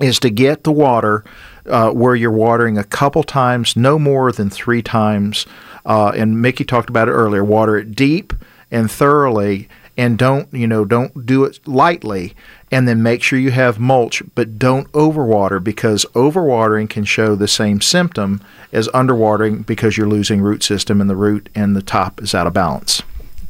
is 0.00 0.18
to 0.20 0.30
get 0.30 0.64
the 0.64 0.72
water 0.72 1.24
uh, 1.66 1.90
where 1.90 2.14
you're 2.14 2.30
watering 2.30 2.78
a 2.78 2.84
couple 2.84 3.22
times, 3.22 3.76
no 3.76 3.98
more 3.98 4.32
than 4.32 4.50
three 4.50 4.82
times. 4.82 5.46
Uh, 5.84 6.12
and 6.14 6.40
Mickey 6.40 6.64
talked 6.64 6.88
about 6.88 7.08
it 7.08 7.12
earlier. 7.12 7.44
Water 7.44 7.76
it 7.76 7.94
deep 7.94 8.32
and 8.70 8.90
thoroughly, 8.90 9.68
and 9.96 10.18
don't 10.18 10.52
you 10.52 10.66
know 10.66 10.84
don't 10.84 11.26
do 11.26 11.44
it 11.44 11.66
lightly. 11.66 12.34
And 12.70 12.88
then 12.88 13.02
make 13.02 13.22
sure 13.22 13.38
you 13.38 13.50
have 13.50 13.78
mulch, 13.78 14.22
but 14.34 14.58
don't 14.58 14.90
overwater 14.92 15.62
because 15.62 16.06
overwatering 16.14 16.88
can 16.88 17.04
show 17.04 17.34
the 17.36 17.46
same 17.46 17.82
symptom 17.82 18.40
as 18.72 18.88
underwatering 18.88 19.66
because 19.66 19.98
you're 19.98 20.08
losing 20.08 20.40
root 20.40 20.62
system 20.62 21.00
and 21.00 21.10
the 21.10 21.16
root 21.16 21.50
and 21.54 21.76
the 21.76 21.82
top 21.82 22.22
is 22.22 22.34
out 22.34 22.46
of 22.46 22.54
balance. 22.54 23.02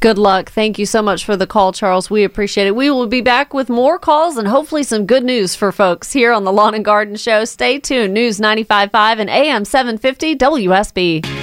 Good 0.03 0.17
luck. 0.17 0.49
Thank 0.51 0.77
you 0.77 0.85
so 0.85 1.01
much 1.01 1.23
for 1.23 1.37
the 1.37 1.47
call, 1.47 1.71
Charles. 1.71 2.09
We 2.09 2.25
appreciate 2.25 2.67
it. 2.67 2.75
We 2.75 2.91
will 2.91 3.07
be 3.07 3.21
back 3.21 3.53
with 3.53 3.69
more 3.69 3.97
calls 3.97 4.35
and 4.35 4.49
hopefully 4.49 4.83
some 4.83 5.05
good 5.05 5.23
news 5.23 5.55
for 5.55 5.71
folks 5.71 6.11
here 6.11 6.33
on 6.33 6.43
the 6.43 6.51
Lawn 6.51 6.75
and 6.75 6.83
Garden 6.83 7.15
Show. 7.15 7.45
Stay 7.45 7.79
tuned. 7.79 8.13
News 8.13 8.37
95.5 8.37 9.19
and 9.19 9.29
AM 9.29 9.63
750 9.63 10.35
WSB. 10.35 11.42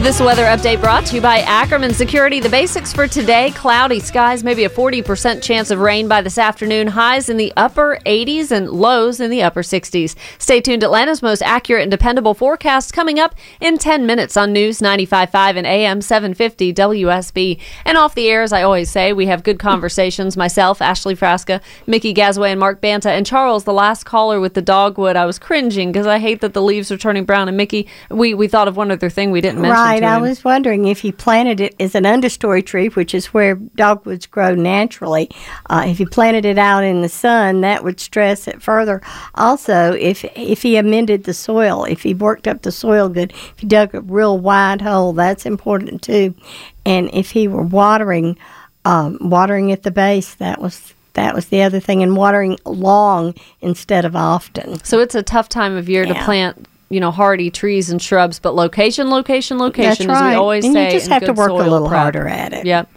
This 0.00 0.20
weather 0.20 0.44
update 0.44 0.80
brought 0.80 1.04
to 1.06 1.16
you 1.16 1.20
by 1.20 1.40
Ackerman 1.40 1.92
Security. 1.92 2.38
The 2.38 2.48
basics 2.48 2.92
for 2.92 3.08
today 3.08 3.50
cloudy 3.50 3.98
skies, 3.98 4.44
maybe 4.44 4.62
a 4.62 4.70
40% 4.70 5.42
chance 5.42 5.72
of 5.72 5.80
rain 5.80 6.06
by 6.06 6.22
this 6.22 6.38
afternoon, 6.38 6.86
highs 6.86 7.28
in 7.28 7.36
the 7.36 7.52
upper 7.56 7.98
80s 8.06 8.52
and 8.52 8.70
lows 8.70 9.18
in 9.18 9.28
the 9.28 9.42
upper 9.42 9.62
60s. 9.62 10.14
Stay 10.38 10.60
tuned. 10.60 10.84
Atlanta's 10.84 11.20
most 11.20 11.42
accurate 11.42 11.82
and 11.82 11.90
dependable 11.90 12.32
forecast 12.32 12.92
coming 12.92 13.18
up 13.18 13.34
in 13.60 13.76
10 13.76 14.06
minutes 14.06 14.36
on 14.36 14.52
News 14.52 14.78
95.5 14.78 15.56
and 15.56 15.66
AM 15.66 16.00
750 16.00 16.72
WSB. 16.72 17.60
And 17.84 17.98
off 17.98 18.14
the 18.14 18.28
air, 18.28 18.42
as 18.42 18.52
I 18.52 18.62
always 18.62 18.88
say, 18.88 19.12
we 19.12 19.26
have 19.26 19.42
good 19.42 19.58
conversations. 19.58 20.36
Myself, 20.36 20.80
Ashley 20.80 21.16
Frasca, 21.16 21.60
Mickey 21.88 22.14
Gazaway, 22.14 22.52
and 22.52 22.60
Mark 22.60 22.80
Banta. 22.80 23.10
And 23.10 23.26
Charles, 23.26 23.64
the 23.64 23.72
last 23.72 24.04
caller 24.04 24.38
with 24.38 24.54
the 24.54 24.62
dogwood, 24.62 25.16
I 25.16 25.26
was 25.26 25.40
cringing 25.40 25.90
because 25.90 26.06
I 26.06 26.20
hate 26.20 26.40
that 26.40 26.54
the 26.54 26.62
leaves 26.62 26.92
are 26.92 26.96
turning 26.96 27.24
brown. 27.24 27.48
And 27.48 27.56
Mickey, 27.56 27.88
we, 28.10 28.32
we 28.32 28.46
thought 28.46 28.68
of 28.68 28.76
one 28.76 28.92
other 28.92 29.10
thing 29.10 29.32
we 29.32 29.40
didn't 29.40 29.60
mention. 29.60 29.76
Right. 29.76 29.87
To 29.96 30.06
I 30.06 30.18
was 30.18 30.44
wondering 30.44 30.86
if 30.86 31.04
you 31.04 31.12
planted 31.12 31.60
it 31.60 31.74
as 31.80 31.94
an 31.94 32.04
understory 32.04 32.64
tree, 32.64 32.88
which 32.88 33.14
is 33.14 33.26
where 33.26 33.54
dogwoods 33.54 34.26
grow 34.26 34.54
naturally. 34.54 35.30
Uh, 35.70 35.84
if 35.86 35.98
you 36.00 36.06
planted 36.06 36.44
it 36.44 36.58
out 36.58 36.84
in 36.84 37.02
the 37.02 37.08
sun, 37.08 37.60
that 37.62 37.84
would 37.84 38.00
stress 38.00 38.46
it 38.48 38.62
further. 38.62 39.00
Also, 39.34 39.92
if 39.92 40.24
if 40.36 40.62
he 40.62 40.76
amended 40.76 41.24
the 41.24 41.34
soil, 41.34 41.84
if 41.84 42.02
he 42.02 42.14
worked 42.14 42.46
up 42.46 42.62
the 42.62 42.72
soil 42.72 43.08
good, 43.08 43.32
if 43.32 43.54
he 43.58 43.66
dug 43.66 43.94
a 43.94 44.00
real 44.00 44.38
wide 44.38 44.82
hole, 44.82 45.12
that's 45.12 45.46
important 45.46 46.02
too. 46.02 46.34
And 46.84 47.10
if 47.12 47.30
he 47.30 47.48
were 47.48 47.62
watering, 47.62 48.38
um, 48.84 49.18
watering 49.20 49.72
at 49.72 49.82
the 49.82 49.90
base, 49.90 50.34
that 50.36 50.60
was. 50.60 50.94
That 51.14 51.34
was 51.34 51.46
the 51.46 51.62
other 51.62 51.80
thing, 51.80 52.04
and 52.04 52.16
watering 52.16 52.58
long 52.64 53.34
instead 53.60 54.04
of 54.04 54.14
often. 54.14 54.84
So 54.84 55.00
it's 55.00 55.16
a 55.16 55.22
tough 55.22 55.48
time 55.48 55.74
of 55.74 55.88
year 55.88 56.06
to 56.06 56.14
plant, 56.14 56.68
you 56.90 57.00
know, 57.00 57.10
hardy 57.10 57.50
trees 57.50 57.90
and 57.90 58.00
shrubs, 58.00 58.38
but 58.38 58.54
location, 58.54 59.10
location, 59.10 59.58
location, 59.58 60.06
That's 60.06 60.18
as 60.18 60.22
we 60.22 60.28
right. 60.28 60.36
always 60.36 60.64
And 60.64 60.74
you 60.74 60.80
say. 60.80 60.90
just 60.92 61.08
have 61.08 61.24
to 61.24 61.32
work 61.32 61.50
a 61.50 61.54
little 61.54 61.88
prep. 61.88 62.00
harder 62.00 62.28
at 62.28 62.52
it. 62.52 62.66
Yep. 62.66 62.88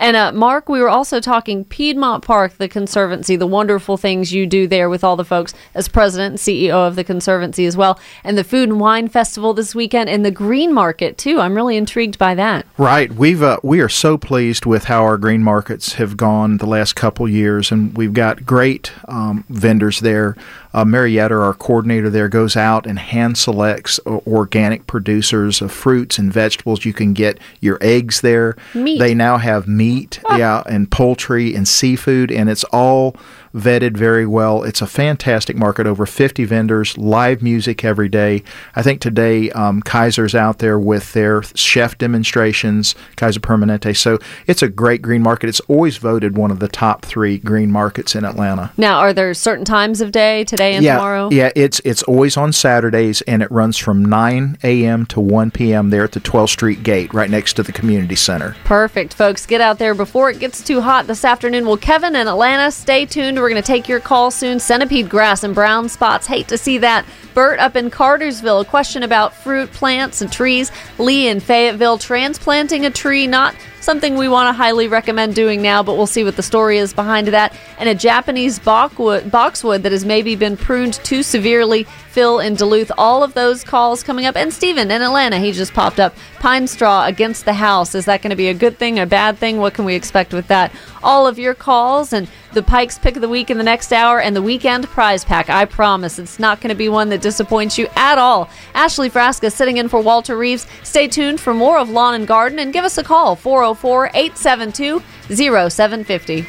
And 0.00 0.16
uh, 0.16 0.30
Mark, 0.30 0.68
we 0.68 0.80
were 0.80 0.88
also 0.88 1.18
talking 1.18 1.64
Piedmont 1.64 2.22
Park, 2.24 2.56
the 2.58 2.68
Conservancy, 2.68 3.34
the 3.34 3.48
wonderful 3.48 3.96
things 3.96 4.32
you 4.32 4.46
do 4.46 4.68
there 4.68 4.88
with 4.88 5.02
all 5.02 5.16
the 5.16 5.24
folks 5.24 5.54
as 5.74 5.88
president 5.88 6.32
and 6.34 6.38
CEO 6.38 6.86
of 6.86 6.94
the 6.94 7.02
Conservancy 7.02 7.66
as 7.66 7.76
well, 7.76 7.98
and 8.22 8.38
the 8.38 8.44
Food 8.44 8.68
and 8.68 8.78
Wine 8.78 9.08
Festival 9.08 9.54
this 9.54 9.74
weekend, 9.74 10.08
and 10.08 10.24
the 10.24 10.30
Green 10.30 10.72
Market 10.72 11.18
too. 11.18 11.40
I'm 11.40 11.56
really 11.56 11.76
intrigued 11.76 12.16
by 12.16 12.36
that. 12.36 12.64
Right. 12.76 13.10
We've 13.12 13.42
uh, 13.42 13.58
we 13.64 13.80
are 13.80 13.88
so 13.88 14.16
pleased 14.16 14.64
with 14.66 14.84
how 14.84 15.02
our 15.02 15.18
green 15.18 15.42
markets 15.42 15.94
have 15.94 16.16
gone 16.16 16.58
the 16.58 16.66
last 16.66 16.94
couple 16.94 17.28
years, 17.28 17.72
and 17.72 17.96
we've 17.96 18.12
got 18.12 18.46
great 18.46 18.92
um, 19.08 19.44
vendors 19.48 19.98
there. 19.98 20.36
Uh, 20.74 20.84
Marietta, 20.84 21.34
our 21.34 21.54
coordinator 21.54 22.10
there, 22.10 22.28
goes 22.28 22.56
out 22.56 22.86
and 22.86 22.98
hand 22.98 23.38
selects 23.38 23.98
organic 24.06 24.86
producers 24.86 25.60
of 25.62 25.72
fruits 25.72 26.18
and 26.18 26.32
vegetables. 26.32 26.84
You 26.84 26.92
can 26.92 27.12
get 27.12 27.38
your 27.60 27.78
eggs 27.80 28.20
there. 28.20 28.56
Meat. 28.74 28.98
They 28.98 29.14
now 29.14 29.38
have 29.38 29.66
meat, 29.66 30.20
yeah, 30.36 30.62
and 30.66 30.90
poultry 30.90 31.54
and 31.54 31.66
seafood, 31.66 32.30
and 32.30 32.50
it's 32.50 32.64
all 32.64 33.16
vetted 33.54 33.96
very 33.96 34.26
well. 34.26 34.62
It's 34.62 34.82
a 34.82 34.86
fantastic 34.86 35.56
market. 35.56 35.86
Over 35.86 36.06
50 36.06 36.44
vendors, 36.44 36.96
live 36.98 37.42
music 37.42 37.84
every 37.84 38.08
day. 38.08 38.42
I 38.76 38.82
think 38.82 39.00
today 39.00 39.50
um, 39.52 39.80
Kaiser's 39.82 40.34
out 40.34 40.58
there 40.58 40.78
with 40.78 41.12
their 41.12 41.42
chef 41.42 41.96
demonstrations, 41.98 42.94
Kaiser 43.16 43.40
Permanente. 43.40 43.96
So 43.96 44.18
it's 44.46 44.62
a 44.62 44.68
great 44.68 45.02
green 45.02 45.22
market. 45.22 45.48
It's 45.48 45.60
always 45.60 45.96
voted 45.96 46.36
one 46.36 46.50
of 46.50 46.60
the 46.60 46.68
top 46.68 47.04
three 47.04 47.38
green 47.38 47.70
markets 47.70 48.14
in 48.14 48.24
Atlanta. 48.24 48.72
Now, 48.76 48.98
are 48.98 49.12
there 49.12 49.32
certain 49.34 49.64
times 49.64 50.00
of 50.00 50.12
day 50.12 50.44
today 50.44 50.74
and 50.74 50.84
yeah, 50.84 50.96
tomorrow? 50.96 51.28
yeah, 51.30 51.50
it's 51.56 51.80
it's 51.84 52.02
always 52.04 52.36
on 52.36 52.52
Saturdays, 52.52 53.22
and 53.22 53.42
it 53.42 53.50
runs 53.50 53.76
from 53.76 54.04
9 54.04 54.58
a.m. 54.62 55.06
to 55.06 55.20
1 55.20 55.50
p.m. 55.50 55.90
there 55.90 56.04
at 56.04 56.12
the 56.12 56.20
12th 56.20 56.50
Street 56.50 56.82
Gate, 56.82 57.12
right 57.14 57.30
next 57.30 57.54
to 57.54 57.62
the 57.62 57.72
community 57.72 58.16
center. 58.16 58.56
Perfect, 58.64 59.14
folks. 59.14 59.46
Get 59.46 59.60
out 59.60 59.78
there 59.78 59.94
before 59.94 60.30
it 60.30 60.38
gets 60.38 60.62
too 60.62 60.80
hot 60.80 61.06
this 61.06 61.24
afternoon. 61.24 61.66
Well, 61.66 61.76
Kevin 61.76 62.14
and 62.14 62.28
Atlanta, 62.28 62.70
stay 62.70 63.06
tuned. 63.06 63.37
We're 63.40 63.48
going 63.48 63.62
to 63.62 63.66
take 63.66 63.88
your 63.88 64.00
call 64.00 64.30
soon. 64.30 64.58
Centipede 64.60 65.08
grass 65.08 65.44
and 65.44 65.54
brown 65.54 65.88
spots. 65.88 66.26
Hate 66.26 66.48
to 66.48 66.58
see 66.58 66.78
that. 66.78 67.06
Bert 67.34 67.58
up 67.60 67.76
in 67.76 67.90
Cartersville, 67.90 68.60
a 68.60 68.64
question 68.64 69.02
about 69.02 69.34
fruit 69.34 69.70
plants 69.72 70.20
and 70.20 70.32
trees. 70.32 70.72
Lee 70.98 71.28
in 71.28 71.40
Fayetteville, 71.40 71.98
transplanting 71.98 72.84
a 72.84 72.90
tree, 72.90 73.26
not 73.26 73.54
something 73.88 74.18
we 74.18 74.28
want 74.28 74.46
to 74.46 74.52
highly 74.52 74.86
recommend 74.86 75.34
doing 75.34 75.62
now, 75.62 75.82
but 75.82 75.96
we'll 75.96 76.06
see 76.06 76.22
what 76.22 76.36
the 76.36 76.42
story 76.42 76.76
is 76.76 76.92
behind 76.92 77.28
that. 77.28 77.56
And 77.78 77.88
a 77.88 77.94
Japanese 77.94 78.58
boxwood, 78.58 79.30
boxwood 79.30 79.82
that 79.84 79.92
has 79.92 80.04
maybe 80.04 80.36
been 80.36 80.58
pruned 80.58 80.92
too 81.04 81.22
severely. 81.22 81.84
Phil 82.10 82.38
in 82.38 82.54
Duluth, 82.54 82.92
all 82.98 83.22
of 83.22 83.32
those 83.32 83.64
calls 83.64 84.02
coming 84.02 84.26
up. 84.26 84.36
And 84.36 84.52
Steven 84.52 84.90
in 84.90 85.00
Atlanta, 85.00 85.38
he 85.38 85.52
just 85.52 85.72
popped 85.72 86.00
up. 86.00 86.14
Pine 86.38 86.66
straw 86.66 87.06
against 87.06 87.46
the 87.46 87.54
house. 87.54 87.94
Is 87.94 88.04
that 88.04 88.20
going 88.20 88.30
to 88.30 88.36
be 88.36 88.48
a 88.48 88.54
good 88.54 88.76
thing, 88.76 88.98
a 88.98 89.06
bad 89.06 89.38
thing? 89.38 89.56
What 89.56 89.72
can 89.72 89.86
we 89.86 89.94
expect 89.94 90.34
with 90.34 90.48
that? 90.48 90.70
All 91.02 91.26
of 91.26 91.38
your 91.38 91.54
calls 91.54 92.12
and 92.12 92.28
the 92.52 92.62
Pikes 92.62 92.98
pick 92.98 93.14
of 93.14 93.22
the 93.22 93.28
week 93.28 93.50
in 93.50 93.56
the 93.56 93.64
next 93.64 93.92
hour 93.92 94.20
and 94.20 94.34
the 94.34 94.42
weekend 94.42 94.86
prize 94.86 95.24
pack. 95.24 95.48
I 95.48 95.64
promise 95.64 96.18
it's 96.18 96.38
not 96.38 96.60
going 96.60 96.70
to 96.70 96.74
be 96.74 96.88
one 96.88 97.08
that 97.10 97.22
disappoints 97.22 97.78
you 97.78 97.88
at 97.94 98.18
all. 98.18 98.50
Ashley 98.74 99.08
Frasca 99.08 99.52
sitting 99.52 99.76
in 99.76 99.88
for 99.88 100.00
Walter 100.00 100.36
Reeves. 100.36 100.66
Stay 100.82 101.08
tuned 101.08 101.40
for 101.40 101.54
more 101.54 101.78
of 101.78 101.88
Lawn 101.88 102.14
and 102.14 102.26
Garden 102.26 102.58
and 102.58 102.72
give 102.72 102.84
us 102.84 102.98
a 102.98 103.04
call 103.04 103.36
404 103.36 103.77
404 103.80 104.10
872 104.14 105.02
0750. 105.28 106.46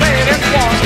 Lady. 0.00 0.83